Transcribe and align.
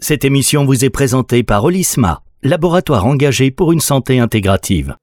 Cette 0.00 0.24
émission 0.24 0.64
vous 0.64 0.84
est 0.84 0.90
présentée 0.90 1.42
par 1.42 1.64
Olisma, 1.64 2.22
laboratoire 2.44 3.04
engagé 3.04 3.50
pour 3.50 3.72
une 3.72 3.80
santé 3.80 4.20
intégrative. 4.20 4.94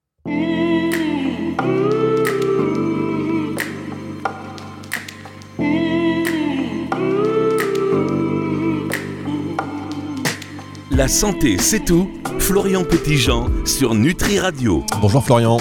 La 10.91 11.09
santé, 11.09 11.57
c'est 11.57 11.83
tout. 11.83 12.09
Florian 12.39 12.85
Petitjean 12.85 13.49
sur 13.65 13.95
Nutri 13.95 14.39
Radio. 14.39 14.85
Bonjour 15.01 15.25
Florian. 15.25 15.57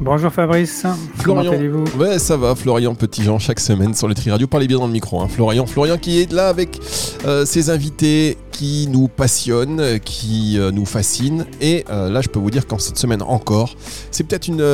Bonjour 0.00 0.30
Fabrice, 0.30 0.86
Florian. 1.16 1.42
comment 1.42 1.56
allez-vous 1.56 1.84
Ouais, 1.98 2.18
ça 2.18 2.36
va, 2.36 2.54
Florian 2.54 2.94
Petitjean, 2.94 3.38
chaque 3.38 3.60
semaine 3.60 3.94
sur 3.94 4.06
Nutri 4.08 4.30
Radio. 4.30 4.46
Parlez 4.46 4.66
bien 4.66 4.78
dans 4.78 4.86
le 4.86 4.92
micro, 4.92 5.20
hein. 5.20 5.28
Florian. 5.28 5.64
Florian 5.66 5.96
qui 5.96 6.20
est 6.20 6.30
là 6.32 6.48
avec 6.48 6.78
euh, 7.24 7.46
ses 7.46 7.70
invités 7.70 8.36
qui 8.52 8.88
nous 8.90 9.08
passionnent, 9.08 9.98
qui 10.04 10.58
euh, 10.58 10.70
nous 10.70 10.84
fascinent. 10.84 11.46
Et 11.62 11.84
euh, 11.90 12.10
là, 12.10 12.20
je 12.20 12.28
peux 12.28 12.38
vous 12.38 12.50
dire 12.50 12.66
qu'en 12.66 12.78
cette 12.78 12.98
semaine 12.98 13.22
encore, 13.22 13.74
c'est 14.10 14.24
peut-être 14.24 14.48
une 14.48 14.64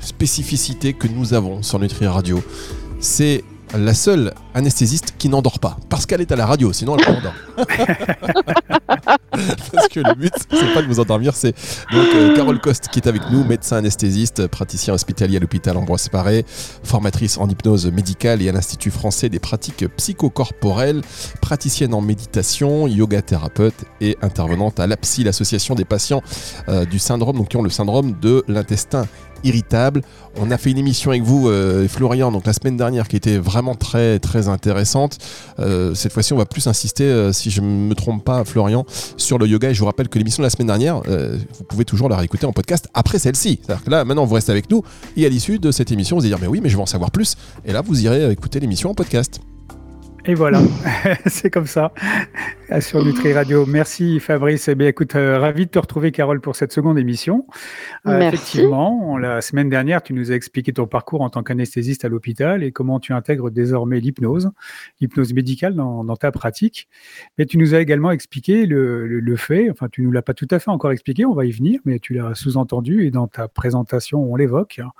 spécificité 0.00 0.92
que 0.92 1.08
nous 1.08 1.34
avons 1.34 1.62
sur 1.62 1.80
Nutri 1.80 2.06
Radio. 2.06 2.40
C'est 3.00 3.42
la 3.76 3.94
seule 3.94 4.32
anesthésiste 4.56 5.14
qui 5.18 5.28
n'endort 5.28 5.58
pas. 5.58 5.76
Parce 5.88 6.06
qu'elle 6.06 6.22
est 6.22 6.32
à 6.32 6.36
la 6.36 6.46
radio, 6.46 6.72
sinon 6.72 6.96
elle 6.96 7.16
endort. 7.16 7.34
parce 9.72 9.88
que 9.88 10.00
le 10.00 10.14
but, 10.14 10.32
c'est 10.50 10.72
pas 10.72 10.80
de 10.82 10.86
vous 10.86 10.98
endormir, 10.98 11.34
c'est 11.36 11.54
donc 11.92 12.06
euh, 12.14 12.34
Carole 12.34 12.58
Coste 12.58 12.88
qui 12.88 12.98
est 12.98 13.06
avec 13.06 13.22
nous, 13.30 13.44
médecin 13.44 13.76
anesthésiste, 13.76 14.46
praticien 14.46 14.94
hospitalier 14.94 15.36
à 15.36 15.40
l'hôpital 15.40 15.76
Ambroise 15.76 16.08
Paré, 16.08 16.44
formatrice 16.82 17.36
en 17.36 17.48
hypnose 17.48 17.86
médicale 17.92 18.40
et 18.40 18.48
à 18.48 18.52
l'Institut 18.52 18.90
français 18.90 19.28
des 19.28 19.38
pratiques 19.38 19.86
psychocorporelles, 19.96 21.02
praticienne 21.42 21.92
en 21.92 22.00
méditation, 22.00 22.86
yoga 22.86 23.20
thérapeute 23.20 23.84
et 24.00 24.16
intervenante 24.22 24.80
à 24.80 24.86
l'APSI, 24.86 25.24
l'association 25.24 25.74
des 25.74 25.84
patients 25.84 26.22
euh, 26.68 26.86
du 26.86 26.98
syndrome, 26.98 27.36
donc 27.36 27.48
qui 27.48 27.58
ont 27.58 27.62
le 27.62 27.70
syndrome 27.70 28.14
de 28.20 28.42
l'intestin 28.48 29.06
irritable. 29.44 30.02
On 30.36 30.50
a 30.50 30.58
fait 30.58 30.70
une 30.70 30.78
émission 30.78 31.10
avec 31.10 31.22
vous, 31.22 31.48
euh, 31.48 31.88
Florian, 31.88 32.32
donc 32.32 32.46
la 32.46 32.52
semaine 32.52 32.76
dernière, 32.76 33.08
qui 33.08 33.16
était 33.16 33.38
vraiment 33.38 33.74
très 33.74 34.18
très 34.18 34.45
intéressante. 34.48 35.18
Euh, 35.58 35.94
cette 35.94 36.12
fois-ci, 36.12 36.32
on 36.32 36.36
va 36.36 36.46
plus 36.46 36.66
insister, 36.66 37.04
euh, 37.04 37.32
si 37.32 37.50
je 37.50 37.60
ne 37.60 37.66
me 37.66 37.94
trompe 37.94 38.24
pas, 38.24 38.44
Florian, 38.44 38.84
sur 39.16 39.38
le 39.38 39.46
yoga. 39.46 39.70
Et 39.70 39.74
je 39.74 39.80
vous 39.80 39.86
rappelle 39.86 40.08
que 40.08 40.18
l'émission 40.18 40.42
de 40.42 40.46
la 40.46 40.50
semaine 40.50 40.68
dernière, 40.68 41.00
vous 41.02 41.64
pouvez 41.68 41.84
toujours 41.84 42.08
la 42.08 42.16
réécouter 42.16 42.46
en 42.46 42.52
podcast 42.52 42.88
après 42.94 43.18
celle-ci. 43.18 43.60
C'est-à-dire 43.62 43.84
que 43.84 43.90
là, 43.90 44.04
maintenant, 44.04 44.24
vous 44.24 44.34
restez 44.34 44.52
avec 44.52 44.70
nous. 44.70 44.82
Et 45.16 45.26
à 45.26 45.28
l'issue 45.28 45.58
de 45.58 45.70
cette 45.70 45.90
émission, 45.92 46.16
vous 46.16 46.22
allez 46.22 46.30
dire, 46.30 46.38
mais 46.40 46.46
oui, 46.46 46.60
mais 46.62 46.68
je 46.68 46.76
veux 46.76 46.82
en 46.82 46.86
savoir 46.86 47.10
plus. 47.10 47.36
Et 47.64 47.72
là, 47.72 47.80
vous 47.80 48.04
irez 48.04 48.30
écouter 48.30 48.60
l'émission 48.60 48.90
en 48.90 48.94
podcast. 48.94 49.40
Et 50.28 50.34
voilà, 50.34 50.60
c'est 51.26 51.50
comme 51.50 51.68
ça 51.68 51.92
sur 52.80 53.04
Nutri 53.04 53.32
Radio. 53.32 53.64
Merci 53.64 54.18
Fabrice. 54.18 54.68
Eh 54.68 54.74
bien, 54.74 54.88
écoute, 54.88 55.14
euh, 55.14 55.38
ravi 55.38 55.66
de 55.66 55.70
te 55.70 55.78
retrouver 55.78 56.10
Carole 56.10 56.40
pour 56.40 56.56
cette 56.56 56.72
seconde 56.72 56.98
émission. 56.98 57.46
Euh, 58.06 58.20
effectivement, 58.20 59.16
la 59.18 59.40
semaine 59.40 59.68
dernière, 59.68 60.02
tu 60.02 60.12
nous 60.12 60.32
as 60.32 60.34
expliqué 60.34 60.72
ton 60.72 60.86
parcours 60.86 61.20
en 61.20 61.30
tant 61.30 61.42
qu'anesthésiste 61.42 62.04
à 62.04 62.08
l'hôpital 62.08 62.64
et 62.64 62.72
comment 62.72 62.98
tu 62.98 63.12
intègres 63.12 63.50
désormais 63.50 64.00
l'hypnose, 64.00 64.50
l'hypnose 65.00 65.32
médicale 65.32 65.74
dans, 65.74 66.16
ta 66.16 66.32
pratique. 66.32 66.88
Mais 67.38 67.46
tu 67.46 67.56
nous 67.56 67.74
as 67.74 67.80
également 67.80 68.10
expliqué 68.10 68.66
le, 68.66 69.06
le, 69.06 69.36
fait, 69.36 69.70
enfin 69.70 69.88
tu 69.90 70.02
nous 70.02 70.10
l'as 70.10 70.22
pas 70.22 70.34
tout 70.34 70.48
à 70.50 70.58
fait 70.58 70.70
encore 70.70 70.92
expliqué, 70.92 71.24
on 71.24 71.34
va 71.34 71.44
y 71.44 71.52
venir, 71.52 71.80
mais 71.84 71.98
tu 71.98 72.14
l'as 72.14 72.34
sous-entendu 72.34 73.06
et 73.06 73.10
dans 73.10 73.28
ta 73.28 73.48
présentation 73.48 74.20
on 74.22 74.34
l'évoque, 74.34 74.80
hein, 74.82 74.90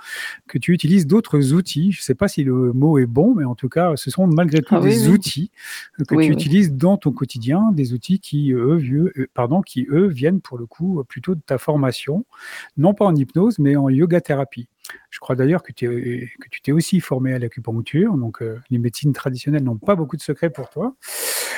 que 0.46 0.58
tu 0.58 0.72
utilises 0.72 1.06
d'autres 1.06 1.52
outils. 1.52 1.92
Je 1.92 2.00
ne 2.00 2.02
sais 2.02 2.14
pas 2.14 2.28
si 2.28 2.44
le 2.44 2.72
mot 2.72 2.98
est 2.98 3.06
bon, 3.06 3.34
mais 3.34 3.44
en 3.44 3.54
tout 3.54 3.68
cas, 3.68 3.92
ce 3.96 4.10
sont 4.10 4.26
malgré 4.26 4.60
tout 4.62 4.76
ah 4.76 4.80
des 4.80 5.08
outils 5.08 5.50
que 6.06 6.14
tu 6.14 6.30
utilises 6.30 6.72
dans 6.72 6.96
ton 6.96 7.12
quotidien, 7.12 7.55
des 7.72 7.92
outils 7.92 8.20
qui 8.20 8.52
eux, 8.52 8.80
euh, 9.18 9.62
qui, 9.64 9.86
eux, 9.90 10.06
viennent 10.06 10.40
pour 10.40 10.58
le 10.58 10.66
coup 10.66 11.02
plutôt 11.08 11.34
de 11.34 11.40
ta 11.40 11.58
formation, 11.58 12.24
non 12.76 12.94
pas 12.94 13.04
en 13.04 13.14
hypnose, 13.14 13.58
mais 13.58 13.76
en 13.76 13.88
yoga 13.88 14.20
thérapie. 14.20 14.68
Je 15.10 15.18
crois 15.18 15.36
d'ailleurs 15.36 15.62
que, 15.62 15.72
que 15.72 16.48
tu 16.50 16.60
t'es 16.60 16.72
aussi 16.72 17.00
formé 17.00 17.32
à 17.32 17.38
l'acupuncture, 17.38 18.14
donc 18.14 18.42
euh, 18.42 18.60
les 18.70 18.78
médecines 18.78 19.12
traditionnelles 19.12 19.64
n'ont 19.64 19.76
pas 19.76 19.94
beaucoup 19.94 20.16
de 20.16 20.22
secrets 20.22 20.50
pour 20.50 20.68
toi. 20.70 20.94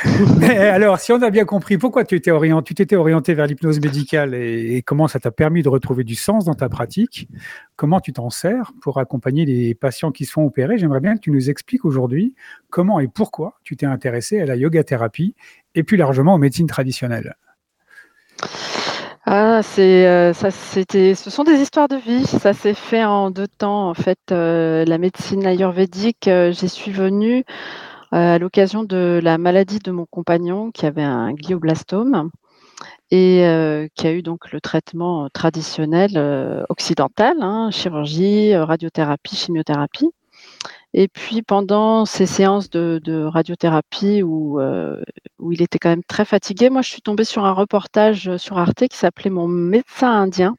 Mais 0.38 0.56
alors, 0.56 1.00
si 1.00 1.12
on 1.12 1.20
a 1.22 1.30
bien 1.30 1.44
compris 1.44 1.76
pourquoi 1.76 2.04
tu 2.04 2.20
orienté, 2.30 2.74
t'étais 2.74 2.96
orienté 2.96 3.34
vers 3.34 3.46
l'hypnose 3.46 3.80
médicale 3.80 4.34
et, 4.34 4.82
comment 4.82 5.08
ça 5.08 5.18
t'a 5.18 5.30
permis 5.30 5.62
de 5.62 5.68
retrouver 5.68 6.04
du 6.04 6.14
sens 6.14 6.44
dans 6.44 6.54
ta 6.54 6.68
pratique, 6.68 7.28
comment 7.76 8.00
tu 8.00 8.12
t'en 8.12 8.30
sers 8.30 8.72
pour 8.80 8.98
accompagner 8.98 9.44
les 9.44 9.74
patients 9.74 10.12
qui 10.12 10.24
se 10.24 10.32
font 10.32 10.44
opérer, 10.44 10.78
j'aimerais 10.78 11.00
bien 11.00 11.14
que 11.14 11.20
tu 11.20 11.30
nous 11.30 11.50
expliques 11.50 11.84
aujourd'hui 11.84 12.34
comment 12.70 13.00
et 13.00 13.08
pourquoi 13.08 13.58
tu 13.64 13.76
t'es 13.76 13.86
intéressé 13.86 14.40
à 14.40 14.46
la 14.46 14.56
yoga 14.56 14.84
thérapie 14.84 15.34
et 15.74 15.82
plus 15.82 15.96
largement 15.96 16.34
aux 16.34 16.38
médecines 16.38 16.66
traditionnelles. 16.66 17.34
Ah, 19.30 19.60
c'est 19.62 20.06
euh, 20.06 20.32
ça, 20.32 20.50
c'était, 20.50 21.14
ce 21.14 21.28
sont 21.28 21.44
des 21.44 21.60
histoires 21.60 21.86
de 21.88 21.96
vie. 21.96 22.24
Ça 22.26 22.54
s'est 22.54 22.72
fait 22.72 23.04
en 23.04 23.30
deux 23.30 23.46
temps. 23.46 23.90
En 23.90 23.94
fait, 23.94 24.18
euh, 24.32 24.86
la 24.86 24.96
médecine 24.96 25.44
ayurvédique, 25.46 26.28
euh, 26.28 26.50
j'y 26.50 26.66
suis 26.70 26.92
venue 26.92 27.44
à 28.10 28.38
l'occasion 28.38 28.84
de 28.84 29.20
la 29.22 29.36
maladie 29.36 29.80
de 29.80 29.90
mon 29.90 30.06
compagnon 30.06 30.70
qui 30.70 30.86
avait 30.86 31.02
un 31.02 31.34
glioblastome 31.34 32.30
et 33.10 33.88
qui 33.94 34.06
a 34.06 34.12
eu 34.12 34.22
donc 34.22 34.50
le 34.52 34.60
traitement 34.62 35.28
traditionnel 35.30 36.64
occidental, 36.70 37.36
hein, 37.42 37.70
chirurgie, 37.70 38.56
radiothérapie, 38.56 39.36
chimiothérapie. 39.36 40.10
Et 40.94 41.08
puis 41.08 41.42
pendant 41.42 42.04
ces 42.06 42.26
séances 42.26 42.70
de, 42.70 43.24
radiothérapie 43.24 44.22
où, 44.22 44.60
euh, 44.60 45.02
où 45.38 45.52
il 45.52 45.62
était 45.62 45.78
quand 45.78 45.90
même 45.90 46.04
très 46.04 46.24
fatigué, 46.24 46.70
moi 46.70 46.82
je 46.82 46.90
suis 46.90 47.02
tombée 47.02 47.24
sur 47.24 47.44
un 47.44 47.52
reportage 47.52 48.36
sur 48.38 48.58
Arte 48.58 48.88
qui 48.88 48.96
s'appelait 48.96 49.30
Mon 49.30 49.48
médecin 49.48 50.10
indien, 50.10 50.56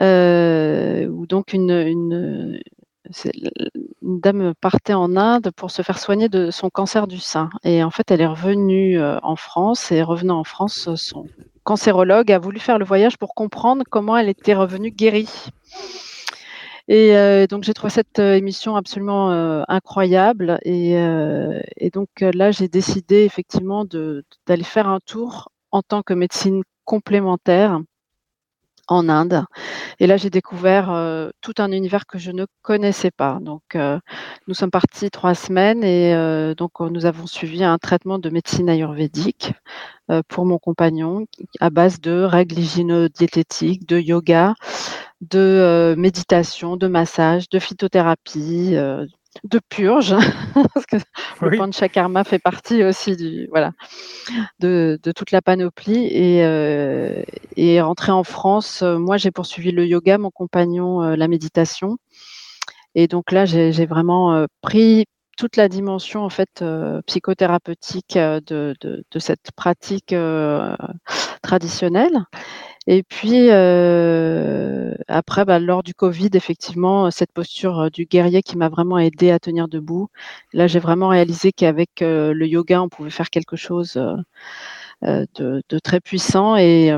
euh, 0.00 1.06
où 1.06 1.26
donc 1.26 1.52
une, 1.52 1.70
une, 1.70 2.60
dame 4.02 4.54
partait 4.60 4.94
en 4.94 5.16
Inde 5.16 5.50
pour 5.56 5.70
se 5.70 5.82
faire 5.82 5.98
soigner 5.98 6.28
de 6.28 6.50
son 6.50 6.70
cancer 6.70 7.06
du 7.06 7.18
sein. 7.18 7.50
Et 7.62 7.82
en 7.82 7.90
fait, 7.90 8.10
elle 8.10 8.20
est 8.20 8.26
revenue 8.26 8.98
euh, 8.98 9.18
en 9.22 9.36
France 9.36 9.92
et 9.92 10.02
revenant 10.02 10.38
en 10.38 10.44
France, 10.44 10.94
son 10.96 11.26
cancérologue 11.64 12.30
a 12.30 12.38
voulu 12.38 12.58
faire 12.60 12.78
le 12.78 12.84
voyage 12.84 13.16
pour 13.16 13.34
comprendre 13.34 13.84
comment 13.88 14.16
elle 14.16 14.28
était 14.28 14.54
revenue 14.54 14.90
guérie. 14.90 15.28
Et 16.88 17.16
euh, 17.16 17.46
donc 17.46 17.64
j'ai 17.64 17.72
trouvé 17.72 17.90
cette 17.90 18.18
euh, 18.18 18.34
émission 18.34 18.76
absolument 18.76 19.32
euh, 19.32 19.62
incroyable. 19.68 20.58
Et, 20.64 20.94
donc 21.92 22.08
là, 22.20 22.50
j'ai 22.50 22.68
décidé 22.68 23.24
effectivement 23.24 23.84
d'aller 23.84 24.64
faire 24.64 24.88
un 24.88 25.00
tour 25.00 25.50
en 25.70 25.82
tant 25.82 26.02
que 26.02 26.14
médecine 26.14 26.62
complémentaire 26.84 27.80
en 28.88 29.08
Inde. 29.08 29.44
Et 30.00 30.06
là, 30.06 30.16
j'ai 30.16 30.28
découvert 30.30 30.86
tout 31.40 31.54
un 31.58 31.70
univers 31.72 32.06
que 32.06 32.18
je 32.18 32.32
ne 32.32 32.46
connaissais 32.62 33.10
pas. 33.10 33.38
Donc, 33.40 33.62
nous 34.48 34.54
sommes 34.54 34.70
partis 34.70 35.10
trois 35.10 35.34
semaines 35.34 35.84
et 35.84 36.14
donc 36.56 36.80
nous 36.80 37.06
avons 37.06 37.26
suivi 37.26 37.62
un 37.62 37.78
traitement 37.78 38.18
de 38.18 38.28
médecine 38.30 38.68
ayurvédique 38.68 39.52
pour 40.28 40.46
mon 40.46 40.58
compagnon 40.58 41.26
à 41.60 41.70
base 41.70 42.00
de 42.00 42.22
règles 42.22 42.58
hygiéno-diététiques, 42.58 43.86
de 43.88 43.98
yoga, 43.98 44.54
de 45.30 45.94
méditation, 45.96 46.76
de 46.76 46.86
massage, 46.86 47.48
de 47.48 47.58
phytothérapie, 47.58 48.76
de 49.42 49.60
purge, 49.68 50.14
parce 50.74 50.86
que 50.86 50.96
le 51.40 51.56
panchakarma 51.58 52.24
fait 52.24 52.38
partie 52.38 52.84
aussi 52.84 53.16
du, 53.16 53.48
voilà, 53.50 53.72
de, 54.60 54.98
toute 55.14 55.30
la 55.30 55.42
panoplie. 55.42 56.06
Et, 56.06 56.38
et 57.56 57.80
rentré 57.80 58.12
en 58.12 58.24
France, 58.24 58.82
moi 58.82 59.16
j'ai 59.16 59.30
poursuivi 59.30 59.72
le 59.72 59.86
yoga, 59.86 60.18
mon 60.18 60.30
compagnon 60.30 61.00
la 61.00 61.28
méditation. 61.28 61.98
Et 62.94 63.08
donc 63.08 63.32
là, 63.32 63.44
j'ai 63.44 63.86
vraiment 63.86 64.46
pris 64.62 65.06
toute 65.36 65.56
la 65.56 65.68
dimension 65.68 66.22
en 66.22 66.30
fait 66.30 66.64
psychothérapeutique 67.06 68.14
de, 68.14 68.74
de, 68.80 69.18
cette 69.18 69.50
pratique 69.56 70.14
traditionnelle. 71.42 72.24
Et 72.86 73.02
puis 73.02 73.50
après, 75.08 75.44
bah, 75.44 75.58
lors 75.58 75.82
du 75.82 75.94
Covid, 75.94 76.30
effectivement, 76.34 77.10
cette 77.10 77.32
posture 77.32 77.90
du 77.90 78.04
guerrier 78.04 78.42
qui 78.42 78.56
m'a 78.58 78.68
vraiment 78.68 78.98
aidé 78.98 79.30
à 79.30 79.38
tenir 79.38 79.68
debout. 79.68 80.08
Là, 80.52 80.66
j'ai 80.66 80.80
vraiment 80.80 81.08
réalisé 81.08 81.52
qu'avec 81.52 81.90
le 82.00 82.46
yoga, 82.46 82.82
on 82.82 82.88
pouvait 82.88 83.10
faire 83.10 83.30
quelque 83.30 83.56
chose 83.56 83.98
de, 85.02 85.78
très 85.82 86.00
puissant 86.00 86.56
et 86.56 86.94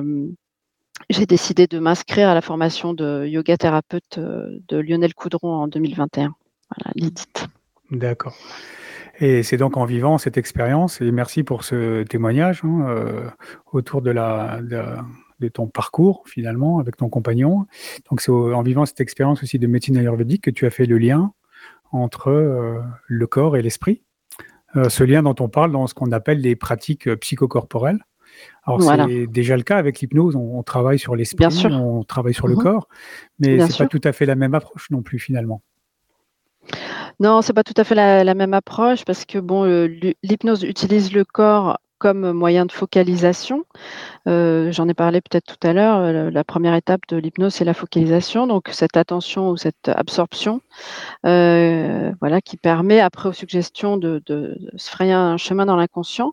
j'ai 1.11 1.27
décidé 1.27 1.67
de 1.67 1.79
m'inscrire 1.79 2.31
à 2.31 2.35
la 2.35 2.41
formation 2.41 2.93
de 2.93 3.25
yoga 3.27 3.57
thérapeute 3.57 4.19
de 4.19 4.77
Lionel 4.77 5.15
Coudron 5.15 5.53
en 5.53 5.69
2021. 5.69 6.35
Voilà, 6.71 6.93
l'IDIT. 6.97 7.47
D'accord. 7.93 8.35
Et 9.19 9.43
c'est 9.43 9.57
donc 9.57 9.77
en 9.77 9.85
vivant 9.85 10.19
cette 10.19 10.37
expérience, 10.37 11.01
et 11.01 11.11
merci 11.11 11.43
pour 11.43 11.65
ce 11.65 12.03
témoignage 12.03 12.63
hein, 12.65 13.33
autour 13.73 14.03
de 14.03 14.11
la, 14.11 14.61
ton 15.53 15.67
parcours 15.67 16.23
finalement 16.27 16.79
avec 16.79 16.97
ton 16.97 17.09
compagnon. 17.09 17.67
Donc 18.11 18.21
c'est 18.21 18.31
en 18.31 18.63
vivant 18.63 18.87
cette 18.87 19.01
expérience 19.01 19.43
aussi 19.43 19.59
de 19.59 19.67
médecine 19.67 19.97
ayurvédique 19.97 20.43
que 20.43 20.51
tu 20.51 20.67
as 20.67 20.71
fait 20.71 20.87
le 20.87 20.99
lien 20.99 21.33
entre 21.93 22.29
euh, 22.31 22.81
le 23.07 23.27
corps 23.27 23.57
et 23.57 23.63
l'esprit. 23.63 24.03
ce 24.75 25.05
lien 25.05 25.23
dont 25.23 25.37
on 25.41 25.49
parle 25.49 25.73
dans 25.73 25.87
ce 25.87 25.95
qu'on 25.95 26.13
appelle 26.13 26.41
les 26.41 26.57
pratiques 26.57 27.15
psychocorporelles. 27.17 28.05
Alors 28.65 28.83
c'est 28.83 29.27
déjà 29.27 29.57
le 29.57 29.63
cas 29.63 29.79
avec 29.79 30.01
l'hypnose, 30.01 30.37
on, 30.37 30.63
travaille 30.63 30.99
sur 30.99 31.17
l'esprit, 31.17 31.47
on 31.71 32.03
travaille 32.03 32.35
sur 32.35 32.49
le 32.49 32.57
mhm. 32.57 32.63
corps, 32.63 32.89
mais 33.39 33.61
c'est 33.67 33.79
pas 33.79 33.87
tout 33.87 34.01
à 34.05 34.13
fait 34.13 34.27
la 34.27 34.35
même 34.35 34.55
approche 34.55 34.91
non 34.91 35.03
plus 35.03 35.19
finalement. 35.19 35.63
Non, 37.19 37.41
c'est 37.43 37.55
pas 37.55 37.63
tout 37.63 37.75
à 37.77 37.85
fait 37.85 37.95
la, 37.95 38.35
même 38.35 38.53
approche 38.53 39.05
parce 39.05 39.25
que 39.25 39.39
bon, 39.39 39.65
l'hypnose 40.23 40.65
utilise 40.65 41.13
le 41.13 41.25
corps 41.25 41.79
comme 41.99 42.33
moyen 42.33 42.67
de 42.67 42.73
focalisation. 42.73 43.65
Euh, 44.29 44.71
j'en 44.73 44.89
ai 44.89 44.95
parlé 44.95 45.21
peut-être 45.21 45.57
tout 45.57 45.67
à 45.67 45.73
l'heure. 45.73 46.31
La, 46.31 46.45
première 46.45 46.75
étape 46.75 47.03
de 47.09 47.17
l'hypnose, 47.17 47.55
c'est 47.55 47.65
la 47.65 47.75
focalisation, 47.75 48.47
donc 48.47 48.69
cette 48.73 48.97
attention 48.97 49.51
ou 49.51 49.57
cette 49.57 49.89
absorption, 49.89 50.61
euh, 51.25 52.13
voilà, 52.21 52.41
qui 52.41 52.57
permet 52.57 53.01
après 53.01 53.29
aux 53.29 53.33
suggestions 53.33 53.97
de, 53.97 54.23
de 54.27 54.59
se 54.77 54.91
frayer 54.91 55.13
un 55.13 55.37
chemin 55.37 55.67
dans 55.67 55.77
l'inconscient. 55.77 56.33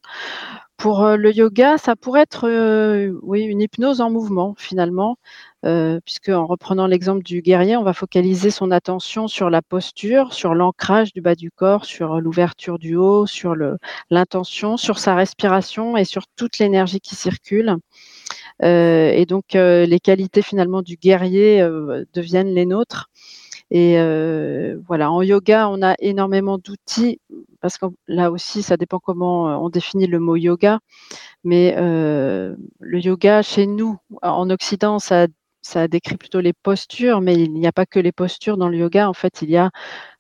Pour 0.78 1.04
euh, 1.04 1.18
le 1.18 1.32
yoga, 1.34 1.78
ça 1.78 1.96
pourrait 1.96 2.22
être 2.22 2.48
euh, 2.50 3.14
une 3.34 3.62
hypnose 3.62 4.02
en 4.02 4.10
mouvement 4.10 4.56
finalement, 4.58 5.18
euh, 5.66 6.00
puisque 6.04 6.30
en 6.30 6.46
reprenant 6.46 6.88
l'exemple 6.88 7.24
du 7.24 7.42
guerrier, 7.42 7.78
on 7.78 7.84
va 7.84 7.94
focaliser 7.94 8.50
son 8.50 8.72
attention 8.72 9.28
sur 9.28 9.50
la 9.50 9.62
posture, 9.62 10.34
sur 10.34 10.56
l'ancrage 10.56 11.14
du 11.14 11.22
bas 11.22 11.36
du 11.36 11.52
corps, 11.52 11.86
sur 11.86 12.20
l'ouverture 12.20 12.80
du 12.80 12.96
haut, 12.96 13.26
sur 13.28 13.56
l'intention, 14.10 14.76
sur 14.78 15.00
sa 15.00 15.16
respiration 15.16 15.96
et 15.96 16.06
sur 16.06 16.24
toute 16.36 16.58
l'énergie 16.60 17.00
qui 17.00 17.16
circule. 17.16 17.78
et 18.62 19.26
donc 19.28 19.54
les 19.54 20.00
qualités 20.00 20.42
finalement 20.42 20.82
du 20.82 20.96
guerrier 20.98 21.62
deviennent 22.14 22.54
les 22.54 22.66
nôtres. 22.66 23.10
Et 23.76 23.98
voilà, 24.88 25.12
en 25.12 25.22
yoga, 25.24 25.68
on 25.70 25.82
a 25.82 25.96
énormément 26.00 26.58
d'outils 26.60 27.20
parce 27.60 27.78
que 27.78 27.88
là 28.08 28.30
aussi, 28.32 28.62
ça 28.62 28.78
dépend 28.78 29.00
comment 29.00 29.64
on 29.64 29.70
définit 29.70 30.06
le 30.08 30.20
mot 30.20 30.36
yoga. 30.36 30.80
Mais 31.44 31.76
le 31.78 33.00
yoga, 33.00 33.42
chez 33.42 33.66
nous, 33.66 33.98
en 34.22 34.50
Occident, 34.52 35.00
ça, 35.00 35.28
ça 35.64 35.88
décrit 35.88 36.18
plutôt 36.18 36.40
les 36.40 36.54
postures, 36.54 37.22
mais 37.22 37.36
il 37.36 37.52
n'y 37.54 37.66
a 37.66 37.72
pas 37.72 37.88
que 37.88 38.00
les 38.00 38.12
postures 38.12 38.58
dans 38.58 38.70
le 38.70 38.78
yoga. 38.78 39.10
En 39.10 39.14
fait, 39.14 39.42
il 39.42 39.50
y 39.50 39.58
a 39.58 39.72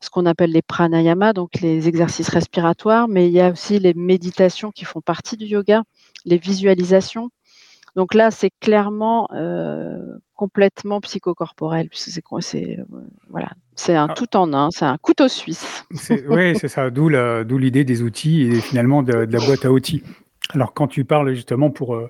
ce 0.02 0.10
qu'on 0.10 0.26
appelle 0.26 0.52
les 0.52 0.64
pranayama, 0.64 1.34
donc 1.34 1.60
les 1.62 1.88
exercices 1.88 2.30
respiratoires, 2.30 3.08
mais 3.08 3.28
il 3.28 3.34
y 3.34 3.42
a 3.42 3.52
aussi 3.52 3.78
les 3.78 3.94
méditations 3.94 4.72
qui 4.72 4.86
font 4.86 5.02
partie 5.02 5.38
du 5.38 5.46
yoga, 5.46 5.84
les 6.26 6.38
visualisations. 6.38 7.30
Donc 7.96 8.14
là, 8.14 8.32
c'est 8.32 8.52
clairement 8.60 9.30
euh, 9.34 9.98
complètement 10.36 11.00
psychocorporel. 11.02 11.90
C'est 11.92 12.24
c'est 12.40 12.80
euh, 12.80 12.84
voilà, 13.30 13.52
c'est 13.76 13.96
un 13.96 14.08
ah. 14.10 14.14
tout 14.14 14.36
en 14.36 14.54
un, 14.54 14.72
c'est 14.72 14.86
un 14.86 14.98
couteau 14.98 15.28
suisse. 15.28 15.86
Oui, 16.28 16.58
c'est 16.58 16.68
ça. 16.68 16.90
D'où 16.90 17.10
l'idée 17.58 17.84
des 17.84 18.02
outils 18.02 18.44
et 18.44 18.62
finalement 18.62 19.04
de, 19.04 19.14
la 19.14 19.40
boîte 19.40 19.66
à 19.66 19.72
outils. 19.72 20.04
Alors 20.50 20.74
quand 20.74 20.88
tu 20.88 21.06
parles 21.06 21.34
justement 21.34 21.70
pour 21.70 21.96
euh, 21.96 22.10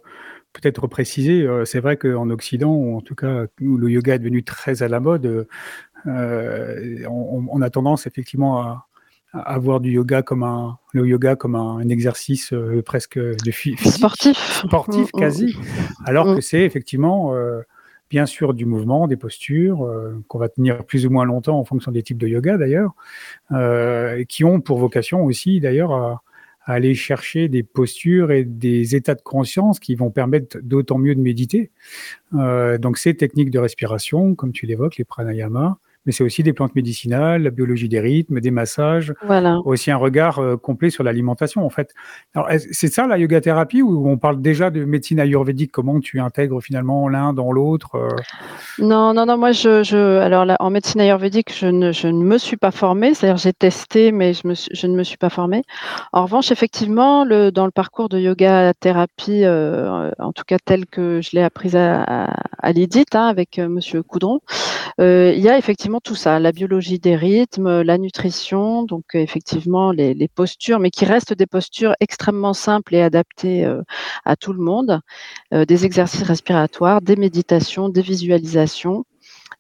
peut-être 0.54 0.88
préciser, 0.88 1.48
c'est 1.66 1.80
vrai 1.80 1.98
qu'en 1.98 2.30
Occident, 2.30 2.72
ou 2.72 2.96
en 2.96 3.02
tout 3.02 3.16
cas 3.16 3.46
où 3.60 3.78
le 3.78 3.90
yoga 3.90 4.16
est 4.16 4.20
devenu 4.20 4.44
très 4.44 4.84
à 4.84 4.88
la 4.88 5.00
mode, 5.00 5.48
on, 6.06 7.62
a 7.62 7.70
tendance 7.70 8.06
effectivement 8.08 8.62
à, 8.62 8.86
avoir 9.34 9.80
du 9.80 9.92
yoga 9.92 10.22
comme 10.22 10.44
un 10.44 10.78
le 10.94 11.08
yoga 11.08 11.36
comme 11.36 11.56
un, 11.56 11.88
exercice 11.90 12.54
euh, 12.54 12.82
presque 12.84 13.18
de 13.18 13.52
sportif 13.90 14.38
sportif 14.38 15.12
mm, 15.14 15.18
mm. 15.18 15.20
quasi 15.20 15.58
alors 16.06 16.28
mm. 16.28 16.36
que 16.36 16.42
c'est 16.42 16.62
effectivement 16.62 17.34
euh, 17.34 17.62
bien 18.12 18.28
sûr 18.28 18.54
du 18.54 18.66
mouvement 18.66 19.08
des 19.08 19.18
postures 19.18 19.86
euh, 19.86 20.24
qu'on 20.28 20.38
va 20.38 20.50
tenir 20.50 20.86
plus 20.86 21.08
ou 21.08 21.10
moins 21.10 21.26
longtemps 21.26 21.60
en 21.60 21.66
fonction 21.66 21.92
des 21.92 22.04
types 22.04 22.20
de 22.20 22.28
yoga 22.28 22.58
d'ailleurs 22.58 22.94
qui 24.28 24.44
ont 24.44 24.62
pour 24.62 24.78
vocation 24.78 25.24
aussi 25.26 25.60
d'ailleurs 25.60 25.94
à, 25.94 26.22
aller 26.66 26.96
chercher 26.96 27.50
des 27.50 27.62
postures 27.62 28.32
et 28.32 28.46
des 28.46 28.96
états 28.96 29.16
de 29.16 29.22
conscience 29.22 29.82
qui 29.82 29.96
vont 29.96 30.12
permettre 30.12 30.60
d'autant 30.62 30.98
mieux 30.98 31.14
de 31.14 31.20
méditer 31.20 31.72
donc 32.32 32.98
ces 32.98 33.16
techniques 33.16 33.50
de 33.50 33.60
respiration 33.60 34.34
comme 34.36 34.54
tu 34.54 34.66
l'évoques 34.66 34.96
les 34.96 35.04
pranayama 35.04 35.80
mais 36.06 36.12
c'est 36.12 36.24
aussi 36.24 36.44
des 36.44 36.54
plantes 36.54 36.76
médicinales, 36.76 37.44
la 37.44 37.50
biologie 37.50 37.90
des 37.90 38.00
rythmes, 38.00 38.40
des 38.40 38.52
massages, 38.52 39.14
voilà. 39.26 39.60
aussi 39.66 39.92
un 39.92 39.98
regard 39.98 40.40
euh, 40.40 40.58
complet 40.58 40.90
sur 40.90 41.04
l'alimentation 41.04 41.66
en 41.66 41.70
fait. 41.70 41.94
C'est 42.72 42.92
ça 42.92 43.08
la 43.08 43.18
yoga 43.18 43.42
thérapie 43.42 43.82
où 43.82 44.08
on 44.10 44.18
parle 44.18 44.42
déjà 44.42 44.70
de 44.70 44.84
médecine 44.86 45.20
ayurvédique, 45.20 45.72
comment 45.72 46.00
tu 46.00 46.20
intègres 46.20 46.62
finalement 46.62 47.08
l'un 47.08 47.34
dans 47.34 47.52
l'autre 47.52 47.96
euh? 47.96 48.10
Non, 48.80 49.14
non, 49.14 49.26
non, 49.26 49.38
moi 49.38 49.52
je, 49.52 49.84
je 49.84 50.20
alors 50.20 50.46
là, 50.46 50.58
en 50.60 50.70
médecine 50.70 51.02
ayurvédique, 51.02 51.54
je 51.56 51.68
ne, 51.68 51.92
je 51.92 52.08
ne 52.08 52.24
me 52.24 52.38
suis 52.38 52.58
pas 52.58 52.72
formée, 52.72 53.14
c'est-à-dire 53.14 53.38
j'ai 53.38 53.54
testé, 53.54 54.12
mais 54.12 54.34
je, 54.34 54.48
me, 54.48 54.54
je 54.56 54.88
ne 54.88 54.96
me 54.96 55.04
suis 55.04 55.18
pas 55.18 55.30
formée. 55.30 55.64
En 56.12 56.24
revanche, 56.24 56.52
effectivement, 56.52 57.24
le, 57.24 57.52
dans 57.52 57.66
le 57.66 57.72
parcours 57.72 58.10
de 58.10 58.20
yoga 58.20 58.74
thérapie, 58.74 59.44
euh, 59.44 60.12
en 60.20 60.34
tout 60.34 60.44
cas 60.46 60.58
tel 60.64 60.86
que 60.86 61.22
je 61.22 61.32
l'ai 61.34 61.44
appris 61.44 61.76
à, 61.76 62.04
à, 62.04 62.34
à 62.60 62.72
l'IDIT 62.72 63.06
hein, 63.14 63.28
avec 63.28 63.58
Monsieur 63.60 64.04
Coudron, 64.04 64.40
il 65.00 65.40
y 65.40 65.50
a 65.50 65.58
effectivement 65.58 65.93
tout 66.00 66.16
ça, 66.16 66.40
la 66.40 66.52
biologie 66.52 67.00
des 67.00 67.16
rythmes, 67.16 67.82
la 67.82 67.98
nutrition, 67.98 68.84
donc 68.84 69.16
euh, 69.16 69.20
effectivement 69.20 69.92
les, 69.92 70.28
postures, 70.28 70.80
mais 70.80 70.90
qui 70.92 71.06
restent 71.06 71.34
des 71.34 71.46
postures 71.48 71.94
extrêmement 72.00 72.54
simples 72.54 72.96
et 72.96 73.02
adaptées 73.02 73.66
euh, 73.66 73.82
à 74.26 74.36
tout 74.36 74.54
le 74.54 74.64
monde, 74.64 75.02
euh, 75.54 75.66
des 75.66 75.86
exercices 75.86 76.24
respiratoires, 76.24 77.02
des 77.02 77.16
méditations, 77.16 77.90
des 77.90 78.02
visualisations. 78.02 79.06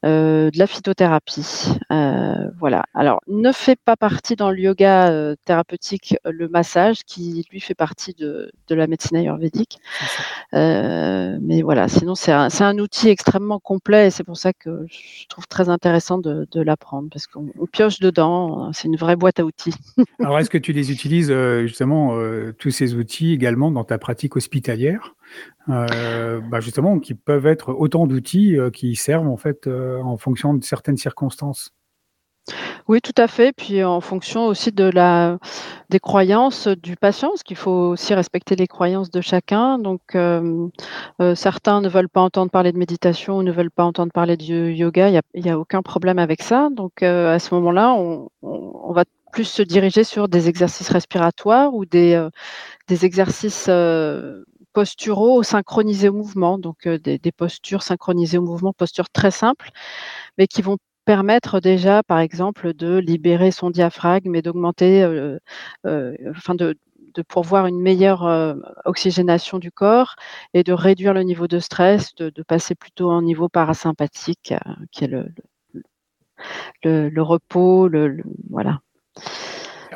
Euh, 0.03 0.51
de 0.51 0.59
la 0.59 0.67
phytothérapie. 0.67 1.77
Euh, 1.91 2.49
voilà. 2.59 2.83
Alors, 2.93 3.21
ne 3.27 3.53
fait 3.53 3.77
pas 3.85 3.95
partie 3.95 4.35
dans 4.35 4.51
le 4.51 4.59
yoga 4.59 5.09
euh, 5.09 5.35
thérapeutique 5.45 6.17
le 6.25 6.49
massage, 6.49 7.03
qui 7.05 7.45
lui 7.51 7.61
fait 7.61 7.73
partie 7.73 8.13
de, 8.13 8.51
la 8.69 8.87
médecine 8.87 9.15
ayurvédique. 9.15 9.79
mais 10.51 11.61
voilà, 11.61 11.87
sinon 11.87 12.15
c'est 12.15 12.31
un, 12.31 12.77
outil 12.79 13.09
extrêmement 13.09 13.59
complet 13.59 14.07
et 14.07 14.09
c'est 14.09 14.23
pour 14.23 14.37
ça 14.37 14.51
que 14.51 14.85
je 14.89 15.27
trouve 15.27 15.47
très 15.47 15.69
intéressant 15.69 16.17
de, 16.17 16.47
l'apprendre 16.55 17.09
parce 17.11 17.27
qu'on 17.27 17.51
pioche 17.71 17.99
dedans. 17.99 18.71
C'est 18.73 18.87
une 18.87 18.97
vraie 18.97 19.15
boîte 19.15 19.39
à 19.39 19.45
outils. 19.45 19.73
Alors, 20.19 20.39
est-ce 20.39 20.49
que 20.49 20.57
tu 20.57 20.73
les 20.73 20.91
utilises 20.91 21.33
justement 21.61 22.17
tous 22.57 22.71
ces 22.71 22.95
outils 22.95 23.31
également 23.31 23.71
dans 23.71 23.83
ta 23.83 23.97
pratique 23.97 24.35
hospitalière? 24.35 25.13
Euh, 25.69 26.41
bah, 26.41 26.59
justement, 26.59 26.99
qui 26.99 27.13
peuvent 27.13 27.45
être 27.45 27.73
autant 27.73 28.05
d'outils 28.05 28.57
euh, 28.57 28.69
qui 28.69 28.95
servent 28.95 29.29
en 29.29 29.37
fait 29.37 29.67
euh, 29.67 30.01
en 30.01 30.17
fonction 30.17 30.53
de 30.53 30.63
certaines 30.63 30.97
circonstances. 30.97 31.71
Oui, 32.89 32.99
tout 32.99 33.13
à 33.15 33.29
fait. 33.29 33.53
Puis 33.55 33.81
en 33.85 34.01
fonction 34.01 34.47
aussi 34.47 34.73
de 34.73 34.83
la, 34.83 35.37
des 35.89 36.01
croyances 36.01 36.67
du 36.67 36.97
patient, 36.97 37.29
parce 37.29 37.43
qu'il 37.43 37.55
faut 37.55 37.91
aussi 37.91 38.13
respecter 38.13 38.57
les 38.57 38.67
croyances 38.67 39.09
de 39.09 39.21
chacun. 39.21 39.79
Donc, 39.79 40.01
certains 41.35 41.79
ne 41.79 41.87
veulent 41.87 42.09
pas 42.09 42.19
entendre 42.19 42.51
parler 42.51 42.73
de 42.73 42.77
méditation 42.77 43.37
ou 43.37 43.43
ne 43.43 43.51
veulent 43.53 43.71
pas 43.71 43.85
entendre 43.85 44.11
parler 44.11 44.35
de 44.35 44.43
yoga. 44.43 45.07
Il 45.33 45.41
n'y 45.41 45.49
a, 45.49 45.57
aucun 45.57 45.81
problème 45.81 46.19
avec 46.19 46.43
ça. 46.43 46.67
Donc, 46.69 47.01
à 47.01 47.39
ce 47.39 47.55
moment-là, 47.55 47.93
on, 47.93 48.27
on, 48.41 48.91
va 48.91 49.05
plus 49.31 49.45
se 49.45 49.61
diriger 49.61 50.03
sur 50.03 50.27
des 50.27 50.49
exercices 50.49 50.89
respiratoires 50.89 51.73
ou 51.73 51.85
des, 51.85 52.27
des 52.89 53.05
exercices 53.05 53.69
posturaux 54.73 55.43
synchronisés 55.43 56.09
au 56.09 56.13
mouvement, 56.13 56.57
donc 56.57 56.87
euh, 56.87 56.97
des, 56.99 57.31
postures 57.31 57.83
synchronisées 57.83 58.37
au 58.37 58.41
mouvement, 58.41 58.73
postures 58.73 59.09
très 59.09 59.31
simples, 59.31 59.71
mais 60.37 60.47
qui 60.47 60.61
vont 60.61 60.77
permettre 61.05 61.59
déjà, 61.59 62.03
par 62.03 62.19
exemple, 62.19 62.73
de 62.73 62.97
libérer 62.97 63.51
son 63.51 63.69
diaphragme 63.69 64.35
et 64.35 64.41
d'augmenter, 64.41 65.03
euh, 65.03 65.37
euh, 65.85 66.15
enfin 66.31 66.55
de, 66.55 66.77
pourvoir 67.27 67.67
une 67.67 67.79
meilleure 67.79 68.23
oxygénation 68.85 69.59
du 69.59 69.71
corps 69.71 70.15
et 70.55 70.63
de 70.63 70.73
réduire 70.73 71.13
le 71.13 71.21
niveau 71.21 71.47
de 71.47 71.59
stress, 71.59 72.15
de, 72.15 72.31
passer 72.43 72.73
plutôt 72.73 73.11
en 73.11 73.21
niveau 73.21 73.49
parasympathique, 73.49 74.55
qui 74.91 75.03
est 75.03 75.07
le, 75.07 75.27
le, 76.83 77.09
le 77.09 77.21
repos, 77.21 77.87
le, 77.87 78.23
voilà 78.49 78.79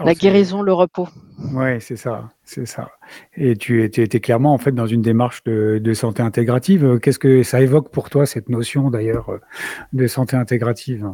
la 0.03 0.13
guérison, 0.13 0.61
le 0.61 0.73
repos. 0.73 1.07
Oui, 1.53 1.79
c'est 1.79 1.95
ça, 1.95 2.31
c'est 2.43 2.65
ça. 2.65 2.89
Et 3.35 3.55
tu 3.55 3.83
étais 3.83 4.19
clairement 4.19 4.53
en 4.53 4.57
fait 4.57 4.71
dans 4.71 4.87
une 4.87 5.01
démarche 5.01 5.43
de, 5.43 5.93
santé 5.93 6.21
intégrative. 6.21 6.99
Qu'est-ce 6.99 7.19
que 7.19 7.43
ça 7.43 7.61
évoque 7.61 7.89
pour 7.89 8.09
toi 8.09 8.25
cette 8.25 8.49
notion 8.49 8.89
d'ailleurs 8.89 9.29
de 9.93 10.07
santé 10.07 10.35
intégrative? 10.35 11.09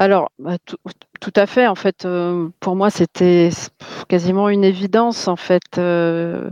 Alors, 0.00 0.30
bah, 0.38 0.56
tout, 1.20 1.32
à 1.36 1.46
fait. 1.46 1.66
En 1.66 1.74
fait, 1.74 2.06
euh, 2.06 2.48
pour 2.60 2.74
moi, 2.74 2.88
c'était 2.88 3.50
quasiment 4.10 4.48
une 4.50 4.64
évidence. 4.64 5.28
En 5.28 5.36
fait, 5.36 5.78
euh, 5.78 6.50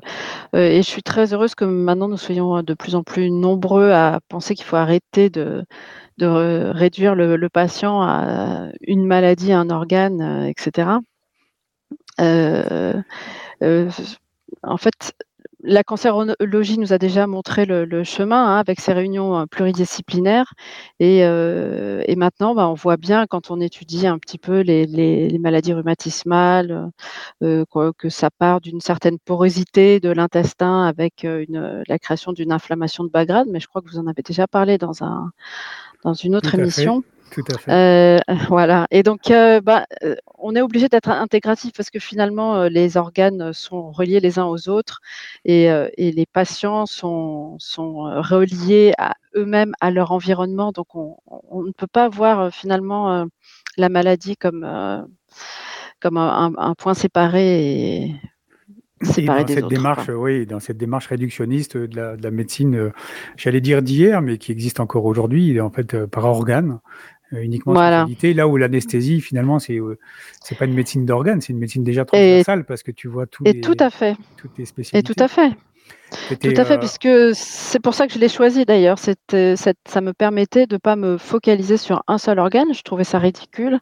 euh, 0.54 0.68
et 0.68 0.76
je 0.78 0.88
suis 0.88 1.02
très 1.02 1.34
heureuse 1.34 1.54
que 1.56 1.64
maintenant 1.64 2.08
nous 2.08 2.16
soyons 2.16 2.62
de 2.62 2.74
plus 2.74 2.94
en 2.94 3.02
plus 3.02 3.30
nombreux 3.30 3.90
à 3.92 4.20
penser 4.28 4.54
qu'il 4.54 4.64
faut 4.64 4.76
arrêter 4.76 5.28
de, 5.28 5.64
de 6.18 6.70
réduire 6.72 7.14
le, 7.14 7.48
patient 7.48 8.00
à 8.02 8.68
une 8.82 9.06
maladie, 9.06 9.52
un 9.52 9.70
organe, 9.70 10.20
euh, 10.22 10.48
etc. 10.48 11.00
Euh, 12.20 12.94
euh, 13.62 13.90
en 14.62 14.76
fait, 14.76 15.14
la 15.62 15.82
cancérologie 15.82 16.78
nous 16.78 16.92
a 16.92 16.98
déjà 16.98 17.26
montré 17.26 17.66
le, 17.66 18.04
chemin 18.04 18.46
hein, 18.46 18.58
avec 18.58 18.80
ses 18.80 18.92
réunions 18.92 19.46
pluridisciplinaires. 19.46 20.54
Et, 21.00 21.24
maintenant, 22.16 22.54
bah, 22.54 22.68
on 22.68 22.74
voit 22.74 22.96
bien 22.96 23.26
quand 23.26 23.50
on 23.50 23.60
étudie 23.60 24.06
un 24.06 24.18
petit 24.18 24.38
peu 24.38 24.60
les, 24.60 25.38
maladies 25.38 25.74
rhumatismales, 25.74 26.90
que 27.40 28.08
ça 28.08 28.30
part 28.30 28.60
d'une 28.60 28.80
certaine 28.80 29.18
porosité 29.18 30.00
de 30.00 30.10
l'intestin 30.10 30.84
avec 30.84 31.26
la 31.26 31.98
création 31.98 32.32
d'une 32.32 32.52
inflammation 32.52 33.04
de 33.04 33.10
bas 33.10 33.26
grade. 33.26 33.48
Mais 33.50 33.60
je 33.60 33.66
crois 33.66 33.82
que 33.82 33.88
vous 33.88 33.98
en 33.98 34.06
avez 34.06 34.22
déjà 34.22 34.46
parlé 34.46 34.78
dans, 34.78 35.02
un, 35.02 35.32
dans 36.04 36.14
une 36.14 36.36
autre 36.36 36.54
émission. 36.54 37.02
Tout 37.30 37.44
à 37.54 37.58
fait. 37.58 37.72
Euh, 37.72 38.18
voilà. 38.48 38.86
Et 38.90 39.02
donc, 39.02 39.30
euh, 39.30 39.60
bah, 39.60 39.86
euh, 40.02 40.16
on 40.38 40.54
est 40.54 40.60
obligé 40.60 40.88
d'être 40.88 41.08
intégratif 41.08 41.72
parce 41.76 41.90
que 41.90 41.98
finalement, 41.98 42.64
les 42.64 42.96
organes 42.96 43.52
sont 43.52 43.90
reliés 43.90 44.20
les 44.20 44.38
uns 44.38 44.46
aux 44.46 44.68
autres 44.68 45.00
et, 45.44 45.68
les 45.98 46.26
patients 46.26 46.86
sont, 46.86 47.56
sont 47.58 48.02
reliés 48.22 48.92
à 48.98 49.14
eux-mêmes, 49.36 49.72
à 49.80 49.90
leur 49.90 50.12
environnement. 50.12 50.72
Donc, 50.72 50.94
on, 50.94 51.16
ne 51.62 51.72
peut 51.72 51.86
pas 51.86 52.08
voir 52.08 52.52
finalement 52.52 53.26
la 53.76 53.88
maladie 53.88 54.36
comme, 54.36 54.66
comme 56.00 56.16
un, 56.16 56.74
point 56.76 56.94
séparé. 56.94 57.96
Et, 57.96 58.14
dans 59.22 59.46
cette 59.46 59.68
démarche, 59.68 60.08
oui, 60.08 60.46
dans 60.46 60.58
cette 60.58 60.76
démarche 60.76 61.06
réductionniste 61.06 61.76
de 61.76 61.96
la, 61.96 62.16
de 62.16 62.22
la 62.22 62.30
médecine, 62.30 62.92
j'allais 63.36 63.60
dire 63.60 63.82
d'hier, 63.82 64.22
mais 64.22 64.38
qui 64.38 64.50
existe 64.50 64.80
encore 64.80 65.04
aujourd'hui, 65.04 65.60
en 65.60 65.70
fait, 65.70 66.06
par 66.06 66.24
organe, 66.24 66.78
euh, 66.78 67.17
uniquement 67.32 67.74
voilà. 67.74 68.06
là 68.22 68.48
où 68.48 68.56
l'anesthésie, 68.56 69.20
finalement, 69.20 69.58
c'est 69.58 69.78
euh, 69.78 69.98
c'est 70.42 70.56
pas 70.56 70.64
une 70.64 70.74
médecine 70.74 71.04
d'organes, 71.04 71.40
c'est 71.40 71.52
une 71.52 71.58
médecine 71.58 71.84
déjà 71.84 72.04
transversale 72.04 72.64
parce 72.64 72.82
que 72.82 72.90
tu 72.90 73.08
vois 73.08 73.26
tout 73.26 73.42
et 73.46 73.60
tout 73.60 73.76
à 73.78 73.90
fait. 73.90 74.16
toutes 74.36 74.56
les 74.58 74.66
spécialités. 74.66 75.10
Et 75.10 75.14
tout 75.14 75.22
à 75.22 75.28
fait. 75.28 75.52
Tout 76.40 76.50
à 76.56 76.64
fait, 76.64 76.74
euh, 76.74 76.78
puisque 76.78 77.08
c'est 77.34 77.80
pour 77.80 77.94
ça 77.94 78.06
que 78.06 78.12
je 78.12 78.18
l'ai 78.18 78.28
choisi 78.28 78.64
d'ailleurs. 78.64 78.98
Ça 78.98 80.00
me 80.00 80.12
permettait 80.12 80.66
de 80.66 80.74
ne 80.74 80.78
pas 80.78 80.96
me 80.96 81.18
focaliser 81.18 81.76
sur 81.76 82.02
un 82.06 82.18
seul 82.18 82.38
organe. 82.38 82.72
Je 82.72 82.82
trouvais 82.82 83.04
ça 83.04 83.18
ridicule. 83.18 83.78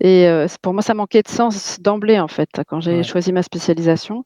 Et 0.00 0.28
euh, 0.28 0.46
pour 0.62 0.72
moi, 0.72 0.82
ça 0.82 0.94
manquait 0.94 1.22
de 1.22 1.28
sens 1.28 1.78
d'emblée, 1.80 2.18
en 2.18 2.28
fait, 2.28 2.48
quand 2.68 2.80
j'ai 2.80 3.02
choisi 3.02 3.32
ma 3.32 3.42
spécialisation. 3.42 4.24